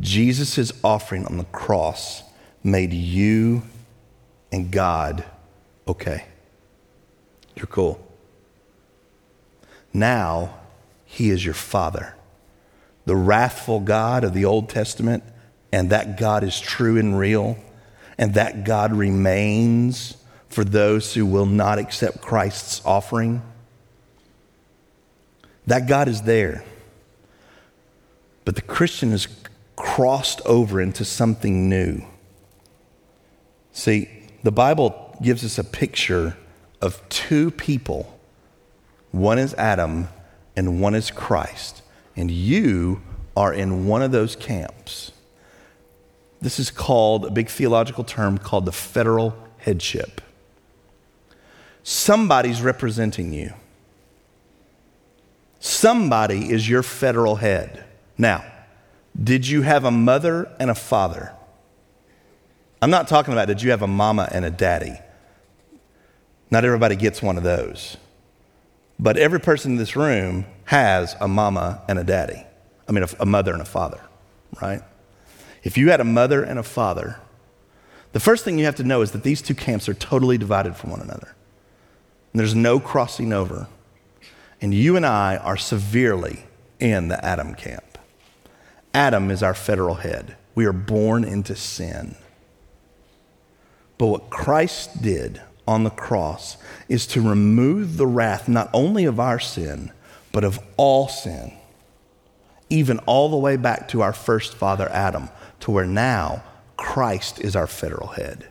Jesus' 0.00 0.72
offering 0.82 1.26
on 1.26 1.36
the 1.36 1.44
cross 1.44 2.22
made 2.64 2.92
you 2.92 3.62
and 4.50 4.70
God 4.70 5.24
okay. 5.86 6.24
You're 7.58 7.66
cool. 7.66 8.00
Now, 9.92 10.60
He 11.04 11.30
is 11.30 11.44
your 11.44 11.54
Father. 11.54 12.14
The 13.04 13.16
wrathful 13.16 13.80
God 13.80 14.22
of 14.22 14.32
the 14.32 14.44
Old 14.44 14.68
Testament, 14.68 15.24
and 15.72 15.90
that 15.90 16.18
God 16.18 16.44
is 16.44 16.60
true 16.60 16.98
and 16.98 17.18
real, 17.18 17.58
and 18.16 18.34
that 18.34 18.64
God 18.64 18.92
remains 18.92 20.16
for 20.48 20.62
those 20.62 21.14
who 21.14 21.26
will 21.26 21.46
not 21.46 21.78
accept 21.78 22.20
Christ's 22.20 22.80
offering. 22.84 23.42
That 25.66 25.88
God 25.88 26.06
is 26.06 26.22
there. 26.22 26.64
But 28.44 28.54
the 28.54 28.62
Christian 28.62 29.10
has 29.10 29.26
crossed 29.74 30.40
over 30.46 30.80
into 30.80 31.04
something 31.04 31.68
new. 31.68 32.02
See, 33.72 34.08
the 34.44 34.52
Bible 34.52 35.16
gives 35.20 35.44
us 35.44 35.58
a 35.58 35.64
picture 35.64 36.36
of 36.80 37.06
two 37.08 37.50
people 37.50 38.18
one 39.10 39.38
is 39.38 39.54
Adam, 39.54 40.08
and 40.56 40.80
one 40.80 40.94
is 40.94 41.10
Christ. 41.10 41.82
And 42.16 42.30
you 42.30 43.00
are 43.36 43.52
in 43.52 43.86
one 43.86 44.02
of 44.02 44.10
those 44.10 44.36
camps. 44.36 45.12
This 46.40 46.58
is 46.58 46.70
called 46.70 47.24
a 47.24 47.30
big 47.30 47.48
theological 47.48 48.04
term 48.04 48.38
called 48.38 48.64
the 48.64 48.72
federal 48.72 49.36
headship. 49.58 50.20
Somebody's 51.82 52.60
representing 52.60 53.32
you. 53.32 53.54
Somebody 55.58 56.52
is 56.52 56.68
your 56.68 56.82
federal 56.82 57.36
head. 57.36 57.84
Now, 58.16 58.44
did 59.20 59.48
you 59.48 59.62
have 59.62 59.84
a 59.84 59.90
mother 59.90 60.50
and 60.60 60.70
a 60.70 60.74
father? 60.74 61.32
I'm 62.80 62.90
not 62.90 63.08
talking 63.08 63.32
about 63.32 63.48
did 63.48 63.62
you 63.62 63.70
have 63.70 63.82
a 63.82 63.88
mama 63.88 64.28
and 64.30 64.44
a 64.44 64.50
daddy. 64.50 64.98
Not 66.50 66.64
everybody 66.64 66.96
gets 66.96 67.22
one 67.22 67.36
of 67.36 67.42
those. 67.42 67.96
But 68.98 69.16
every 69.16 69.40
person 69.40 69.72
in 69.72 69.76
this 69.78 69.94
room 69.94 70.46
has 70.64 71.14
a 71.20 71.28
mama 71.28 71.82
and 71.88 71.98
a 71.98 72.04
daddy. 72.04 72.44
I 72.88 72.92
mean, 72.92 73.04
a, 73.04 73.08
a 73.20 73.26
mother 73.26 73.52
and 73.52 73.62
a 73.62 73.66
father, 73.66 74.00
right? 74.60 74.82
If 75.62 75.76
you 75.76 75.90
had 75.90 76.00
a 76.00 76.04
mother 76.04 76.42
and 76.42 76.58
a 76.58 76.62
father, 76.62 77.20
the 78.12 78.20
first 78.20 78.44
thing 78.44 78.58
you 78.58 78.64
have 78.64 78.76
to 78.76 78.84
know 78.84 79.02
is 79.02 79.12
that 79.12 79.22
these 79.22 79.42
two 79.42 79.54
camps 79.54 79.88
are 79.88 79.94
totally 79.94 80.38
divided 80.38 80.76
from 80.76 80.90
one 80.90 81.00
another. 81.00 81.34
And 82.32 82.40
there's 82.40 82.54
no 82.54 82.80
crossing 82.80 83.32
over. 83.32 83.68
And 84.60 84.74
you 84.74 84.96
and 84.96 85.06
I 85.06 85.36
are 85.36 85.56
severely 85.56 86.44
in 86.80 87.08
the 87.08 87.22
Adam 87.24 87.54
camp. 87.54 87.98
Adam 88.94 89.30
is 89.30 89.42
our 89.42 89.54
federal 89.54 89.96
head. 89.96 90.36
We 90.54 90.64
are 90.64 90.72
born 90.72 91.24
into 91.24 91.54
sin. 91.54 92.16
But 93.98 94.06
what 94.06 94.30
Christ 94.30 95.02
did 95.02 95.40
on 95.68 95.84
the 95.84 95.90
cross 95.90 96.56
is 96.88 97.06
to 97.06 97.20
remove 97.20 97.98
the 97.98 98.06
wrath 98.06 98.48
not 98.48 98.70
only 98.72 99.04
of 99.04 99.20
our 99.20 99.38
sin, 99.38 99.92
but 100.32 100.42
of 100.42 100.58
all 100.78 101.08
sin, 101.08 101.52
even 102.70 102.98
all 103.00 103.28
the 103.28 103.36
way 103.36 103.56
back 103.56 103.86
to 103.88 104.00
our 104.00 104.14
first 104.14 104.54
father, 104.54 104.88
Adam, 104.88 105.28
to 105.60 105.70
where 105.70 105.86
now 105.86 106.42
Christ 106.78 107.38
is 107.40 107.54
our 107.54 107.66
federal 107.66 108.08
head. 108.08 108.48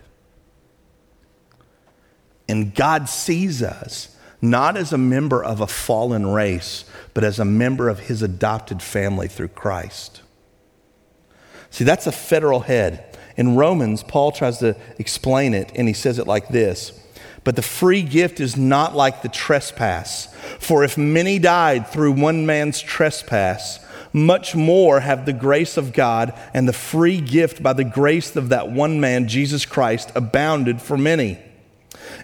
And 2.47 2.75
God 2.75 3.09
sees 3.09 3.63
us 3.63 4.15
not 4.39 4.77
as 4.77 4.93
a 4.93 4.97
member 4.97 5.43
of 5.43 5.59
a 5.59 5.67
fallen 5.67 6.27
race, 6.27 6.85
but 7.15 7.23
as 7.23 7.39
a 7.39 7.45
member 7.45 7.89
of 7.89 8.01
his 8.01 8.21
adopted 8.21 8.83
family 8.83 9.27
through 9.27 9.47
Christ. 9.47 10.21
See, 11.71 11.83
that's 11.83 12.05
a 12.05 12.11
federal 12.11 12.59
head. 12.61 13.17
In 13.35 13.55
Romans, 13.55 14.03
Paul 14.03 14.31
tries 14.31 14.59
to 14.59 14.75
explain 14.99 15.55
it, 15.55 15.71
and 15.75 15.87
he 15.87 15.93
says 15.95 16.19
it 16.19 16.27
like 16.27 16.49
this 16.49 17.03
But 17.47 17.55
the 17.55 17.61
free 17.61 18.01
gift 18.01 18.41
is 18.41 18.57
not 18.57 18.93
like 18.93 19.21
the 19.21 19.29
trespass. 19.29 20.27
For 20.59 20.83
if 20.83 20.97
many 20.97 21.39
died 21.39 21.87
through 21.87 22.11
one 22.11 22.45
man's 22.45 22.81
trespass, 22.81 23.79
much 24.11 24.53
more 24.53 24.99
have 24.99 25.25
the 25.25 25.31
grace 25.31 25.77
of 25.77 25.93
God 25.93 26.37
and 26.53 26.67
the 26.67 26.73
free 26.73 27.21
gift 27.21 27.63
by 27.63 27.71
the 27.71 27.85
grace 27.85 28.35
of 28.35 28.49
that 28.49 28.69
one 28.69 28.99
man, 28.99 29.29
Jesus 29.29 29.65
Christ, 29.65 30.11
abounded 30.13 30.81
for 30.81 30.97
many. 30.97 31.39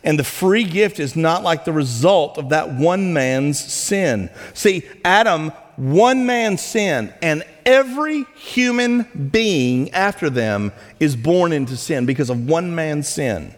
And 0.04 0.20
the 0.20 0.26
free 0.26 0.66
gift 0.66 1.00
is 1.00 1.16
not 1.16 1.42
like 1.42 1.64
the 1.64 1.72
result 1.72 2.38
of 2.38 2.50
that 2.50 2.74
one 2.74 3.14
man's 3.14 3.58
sin. 3.58 4.30
See, 4.54 4.84
Adam, 5.06 5.54
one 5.78 6.26
man 6.26 6.58
sinned, 6.58 7.14
and 7.22 7.46
every 7.66 8.26
human 8.36 9.04
being 9.32 9.90
after 9.92 10.30
them 10.30 10.74
is 11.00 11.16
born 11.16 11.54
into 11.54 11.78
sin 11.78 12.06
because 12.06 12.30
of 12.30 12.46
one 12.46 12.76
man's 12.76 13.08
sin. 13.08 13.56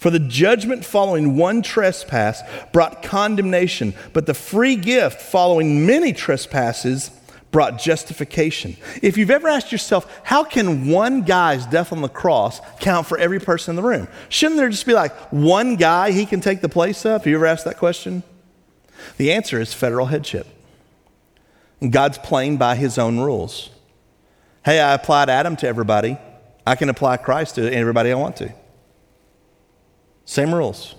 For 0.00 0.08
the 0.08 0.18
judgment 0.18 0.82
following 0.82 1.36
one 1.36 1.60
trespass 1.60 2.42
brought 2.72 3.02
condemnation, 3.02 3.92
but 4.14 4.24
the 4.24 4.32
free 4.32 4.74
gift 4.74 5.20
following 5.20 5.84
many 5.84 6.14
trespasses 6.14 7.10
brought 7.50 7.78
justification. 7.78 8.78
If 9.02 9.18
you've 9.18 9.30
ever 9.30 9.46
asked 9.46 9.72
yourself, 9.72 10.10
how 10.22 10.42
can 10.42 10.88
one 10.88 11.20
guy's 11.20 11.66
death 11.66 11.92
on 11.92 12.00
the 12.00 12.08
cross 12.08 12.62
count 12.80 13.08
for 13.08 13.18
every 13.18 13.40
person 13.40 13.72
in 13.72 13.76
the 13.76 13.86
room? 13.86 14.08
Shouldn't 14.30 14.56
there 14.56 14.70
just 14.70 14.86
be 14.86 14.94
like 14.94 15.12
one 15.30 15.76
guy 15.76 16.12
he 16.12 16.24
can 16.24 16.40
take 16.40 16.62
the 16.62 16.68
place 16.70 17.04
of? 17.04 17.20
Have 17.20 17.26
you 17.26 17.34
ever 17.34 17.44
asked 17.44 17.66
that 17.66 17.76
question? 17.76 18.22
The 19.18 19.32
answer 19.32 19.60
is 19.60 19.74
federal 19.74 20.06
headship. 20.06 20.46
God's 21.90 22.16
playing 22.16 22.56
by 22.56 22.74
his 22.74 22.96
own 22.96 23.18
rules. 23.18 23.68
Hey, 24.64 24.80
I 24.80 24.94
applied 24.94 25.28
Adam 25.28 25.56
to 25.56 25.68
everybody. 25.68 26.16
I 26.66 26.74
can 26.74 26.88
apply 26.88 27.18
Christ 27.18 27.56
to 27.56 27.70
everybody 27.70 28.12
I 28.12 28.14
want 28.14 28.36
to. 28.36 28.54
Same 30.30 30.54
rules. 30.54 30.94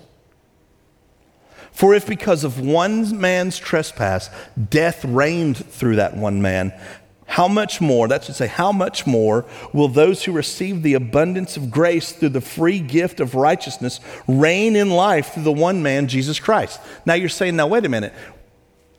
For 1.70 1.94
if 1.94 2.06
because 2.06 2.44
of 2.44 2.60
one 2.60 3.18
man's 3.18 3.58
trespass 3.58 4.28
death 4.68 5.06
reigned 5.06 5.56
through 5.56 5.96
that 5.96 6.14
one 6.14 6.42
man, 6.42 6.78
how 7.24 7.48
much 7.48 7.80
more, 7.80 8.08
that 8.08 8.24
should 8.24 8.34
say, 8.34 8.46
how 8.46 8.72
much 8.72 9.06
more 9.06 9.46
will 9.72 9.88
those 9.88 10.22
who 10.22 10.32
receive 10.32 10.82
the 10.82 10.92
abundance 10.92 11.56
of 11.56 11.70
grace 11.70 12.12
through 12.12 12.28
the 12.28 12.42
free 12.42 12.78
gift 12.78 13.20
of 13.20 13.34
righteousness 13.34 14.00
reign 14.28 14.76
in 14.76 14.90
life 14.90 15.32
through 15.32 15.44
the 15.44 15.50
one 15.50 15.82
man, 15.82 16.08
Jesus 16.08 16.38
Christ? 16.38 16.78
Now 17.06 17.14
you're 17.14 17.30
saying, 17.30 17.56
now 17.56 17.68
wait 17.68 17.86
a 17.86 17.88
minute. 17.88 18.12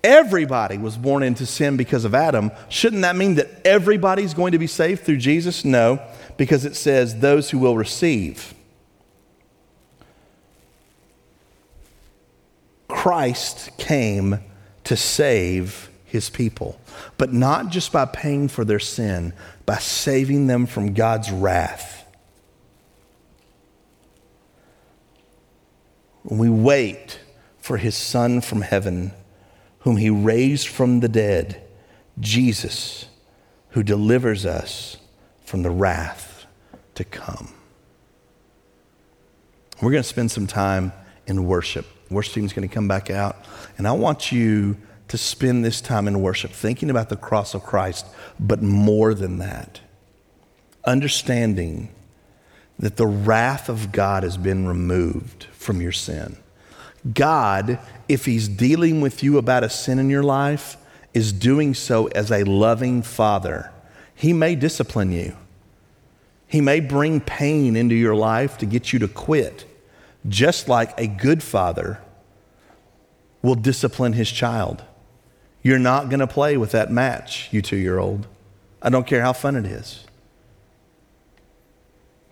Everybody 0.03 0.79
was 0.79 0.97
born 0.97 1.21
into 1.21 1.45
sin 1.45 1.77
because 1.77 2.05
of 2.05 2.15
Adam. 2.15 2.51
Shouldn't 2.69 3.03
that 3.03 3.15
mean 3.15 3.35
that 3.35 3.51
everybody's 3.67 4.33
going 4.33 4.53
to 4.53 4.57
be 4.57 4.65
saved 4.65 5.03
through 5.03 5.17
Jesus? 5.17 5.63
No, 5.63 6.01
because 6.37 6.65
it 6.65 6.75
says 6.75 7.19
those 7.19 7.51
who 7.51 7.59
will 7.59 7.77
receive. 7.77 8.55
Christ 12.93 13.75
came 13.77 14.39
to 14.83 14.95
save 14.95 15.89
his 16.05 16.29
people, 16.29 16.79
but 17.17 17.33
not 17.33 17.69
just 17.69 17.91
by 17.91 18.05
paying 18.05 18.47
for 18.47 18.63
their 18.63 18.79
sin, 18.79 19.33
by 19.65 19.77
saving 19.77 20.45
them 20.45 20.67
from 20.67 20.93
God's 20.93 21.31
wrath. 21.31 22.05
We 26.23 26.49
wait 26.49 27.19
for 27.59 27.77
his 27.77 27.95
Son 27.97 28.41
from 28.41 28.61
heaven, 28.61 29.11
whom 29.79 29.97
he 29.97 30.11
raised 30.11 30.67
from 30.67 30.99
the 30.99 31.09
dead, 31.09 31.61
Jesus, 32.19 33.07
who 33.69 33.81
delivers 33.81 34.45
us 34.45 34.97
from 35.43 35.63
the 35.63 35.71
wrath 35.71 36.45
to 36.93 37.03
come. 37.03 37.53
We're 39.81 39.91
going 39.91 40.03
to 40.03 40.07
spend 40.07 40.29
some 40.31 40.47
time 40.47 40.93
in 41.25 41.45
worship. 41.45 41.87
Worship 42.13 42.33
team's 42.33 42.53
going 42.53 42.67
to 42.67 42.73
come 42.73 42.87
back 42.87 43.09
out. 43.09 43.37
And 43.77 43.87
I 43.87 43.91
want 43.91 44.31
you 44.31 44.77
to 45.07 45.17
spend 45.17 45.63
this 45.63 45.81
time 45.81 46.07
in 46.07 46.21
worship 46.21 46.51
thinking 46.51 46.89
about 46.89 47.09
the 47.09 47.15
cross 47.15 47.53
of 47.53 47.63
Christ, 47.63 48.05
but 48.39 48.61
more 48.61 49.13
than 49.13 49.37
that, 49.39 49.81
understanding 50.85 51.89
that 52.79 52.95
the 52.95 53.05
wrath 53.05 53.69
of 53.69 53.91
God 53.91 54.23
has 54.23 54.37
been 54.37 54.67
removed 54.67 55.45
from 55.51 55.81
your 55.81 55.91
sin. 55.91 56.37
God, 57.13 57.79
if 58.07 58.25
He's 58.25 58.47
dealing 58.47 59.01
with 59.01 59.21
you 59.21 59.37
about 59.37 59.63
a 59.63 59.69
sin 59.69 59.99
in 59.99 60.09
your 60.09 60.23
life, 60.23 60.77
is 61.13 61.31
doing 61.31 61.73
so 61.73 62.07
as 62.07 62.31
a 62.31 62.43
loving 62.43 63.03
father. 63.03 63.71
He 64.15 64.33
may 64.33 64.55
discipline 64.55 65.11
you, 65.11 65.35
He 66.47 66.61
may 66.61 66.79
bring 66.79 67.19
pain 67.21 67.75
into 67.75 67.95
your 67.95 68.15
life 68.15 68.57
to 68.59 68.65
get 68.65 68.93
you 68.93 68.99
to 68.99 69.07
quit 69.07 69.65
just 70.27 70.69
like 70.69 70.97
a 70.99 71.07
good 71.07 71.43
father 71.43 71.99
will 73.41 73.55
discipline 73.55 74.13
his 74.13 74.31
child. 74.31 74.83
You're 75.61 75.79
not 75.79 76.09
going 76.09 76.19
to 76.19 76.27
play 76.27 76.57
with 76.57 76.71
that 76.71 76.91
match, 76.91 77.49
you 77.51 77.61
two 77.61 77.77
year 77.77 77.99
old. 77.99 78.27
I 78.81 78.89
don't 78.89 79.07
care 79.07 79.21
how 79.21 79.33
fun 79.33 79.55
it 79.55 79.65
is. 79.65 80.05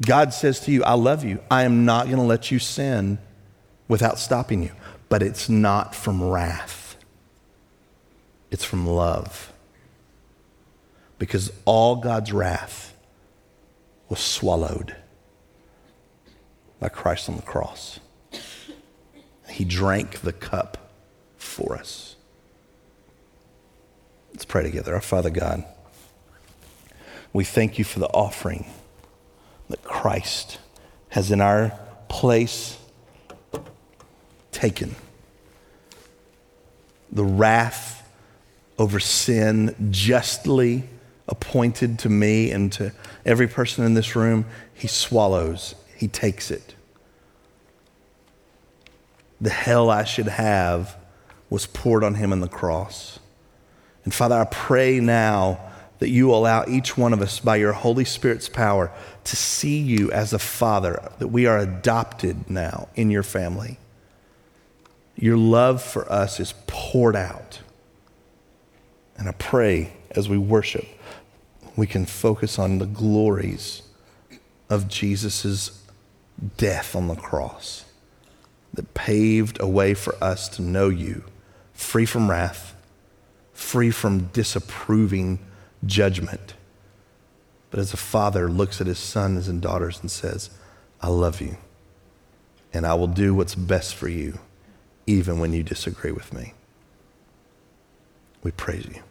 God 0.06 0.34
says 0.34 0.60
to 0.62 0.72
you, 0.72 0.84
I 0.84 0.94
love 0.94 1.24
you. 1.24 1.40
I 1.50 1.64
am 1.64 1.86
not 1.86 2.06
going 2.06 2.18
to 2.18 2.24
let 2.24 2.52
you 2.52 2.60
sin 2.60 3.20
without 3.88 4.18
stopping 4.20 4.64
you. 4.64 4.72
But 5.10 5.22
it's 5.22 5.48
not 5.50 5.94
from 5.94 6.24
wrath, 6.24 6.96
it's 8.50 8.64
from 8.64 8.88
love. 8.88 9.54
Because 11.20 11.52
all 11.66 11.98
God's 11.98 12.34
wrath 12.34 12.96
was 14.10 14.20
swallowed 14.20 14.96
by 16.82 16.90
Christ 16.90 17.30
on 17.30 17.38
the 17.38 17.42
cross. 17.44 18.02
He 19.48 19.64
drank 19.64 20.22
the 20.22 20.34
cup 20.34 20.92
for 21.38 21.78
us. 21.78 22.16
Let's 24.34 24.46
pray 24.46 24.64
together. 24.64 24.96
Our 24.96 25.02
Father 25.02 25.30
God, 25.30 25.64
we 27.32 27.44
thank 27.44 27.78
you 27.78 27.86
for 27.86 28.00
the 28.00 28.08
offering 28.08 28.66
that 29.70 29.84
Christ 29.84 30.58
has 31.10 31.32
in 31.32 31.40
our 31.40 31.78
place 32.10 32.78
taken. 34.52 34.96
The 37.12 37.24
wrath 37.24 38.10
over 38.80 39.00
sin 39.00 39.76
justly 39.92 40.86
appointed 41.28 42.00
to 42.00 42.10
me 42.10 42.50
and 42.52 42.72
to 42.74 42.92
every 43.26 43.48
person 43.48 43.86
in 43.86 43.94
this 43.94 44.16
room, 44.16 44.46
he 44.74 44.88
swallows, 44.88 45.76
he 46.02 46.08
takes 46.08 46.50
it. 46.50 46.74
The 49.40 49.52
hell 49.52 49.92
I 49.92 50.04
should 50.04 50.28
have 50.30 50.98
was 51.48 51.68
poured 51.68 52.04
on 52.04 52.16
him 52.16 52.32
on 52.32 52.40
the 52.40 52.48
cross. 52.48 53.20
And 54.04 54.12
Father, 54.12 54.36
I 54.36 54.46
pray 54.46 55.00
now 55.00 55.60
that 56.00 56.10
you 56.10 56.34
allow 56.34 56.66
each 56.68 56.98
one 56.98 57.14
of 57.14 57.22
us, 57.22 57.40
by 57.40 57.58
your 57.58 57.74
Holy 57.74 58.04
Spirit's 58.04 58.50
power, 58.50 58.92
to 59.26 59.36
see 59.36 59.78
you 59.78 60.12
as 60.12 60.34
a 60.34 60.40
father, 60.40 61.12
that 61.20 61.28
we 61.28 61.46
are 61.46 61.60
adopted 61.60 62.50
now 62.50 62.90
in 62.96 63.12
your 63.12 63.22
family. 63.22 63.78
Your 65.16 65.38
love 65.38 65.84
for 65.84 66.12
us 66.12 66.40
is 66.40 66.56
poured 66.66 67.16
out. 67.16 67.60
And 69.18 69.30
I 69.30 69.34
pray 69.34 69.94
as 70.10 70.28
we 70.28 70.40
worship, 70.40 70.88
we 71.76 71.86
can 71.86 72.08
focus 72.08 72.58
on 72.58 72.80
the 72.80 72.88
glories 72.88 73.84
of 74.68 74.88
Jesus' 74.88 75.81
death 76.58 76.96
on 76.96 77.08
the 77.08 77.16
cross 77.16 77.86
that 78.74 78.94
paved 78.94 79.60
a 79.60 79.68
way 79.68 79.94
for 79.94 80.16
us 80.24 80.48
to 80.50 80.62
know 80.62 80.90
you, 80.90 81.24
free 81.74 82.06
from 82.06 82.30
wrath, 82.30 82.74
free 83.54 83.92
from 83.92 84.28
disapproving 84.28 85.40
judgment. 85.86 86.54
But 87.70 87.80
as 87.80 87.94
a 87.94 87.98
father 87.98 88.50
looks 88.50 88.82
at 88.82 88.88
his 88.88 89.00
sons 89.00 89.48
and 89.48 89.62
daughters 89.62 90.00
and 90.02 90.10
says, 90.10 90.50
I 91.02 91.08
love 91.08 91.42
you, 91.42 91.58
and 92.74 92.86
I 92.86 92.94
will 92.94 93.08
do 93.08 93.34
what's 93.34 93.56
best 93.56 93.96
for 93.96 94.08
you, 94.08 94.40
even 95.08 95.40
when 95.40 95.54
you 95.54 95.64
disagree 95.64 96.12
with 96.12 96.34
me. 96.34 96.54
We 98.44 98.52
praise 98.52 98.86
you. 98.86 99.02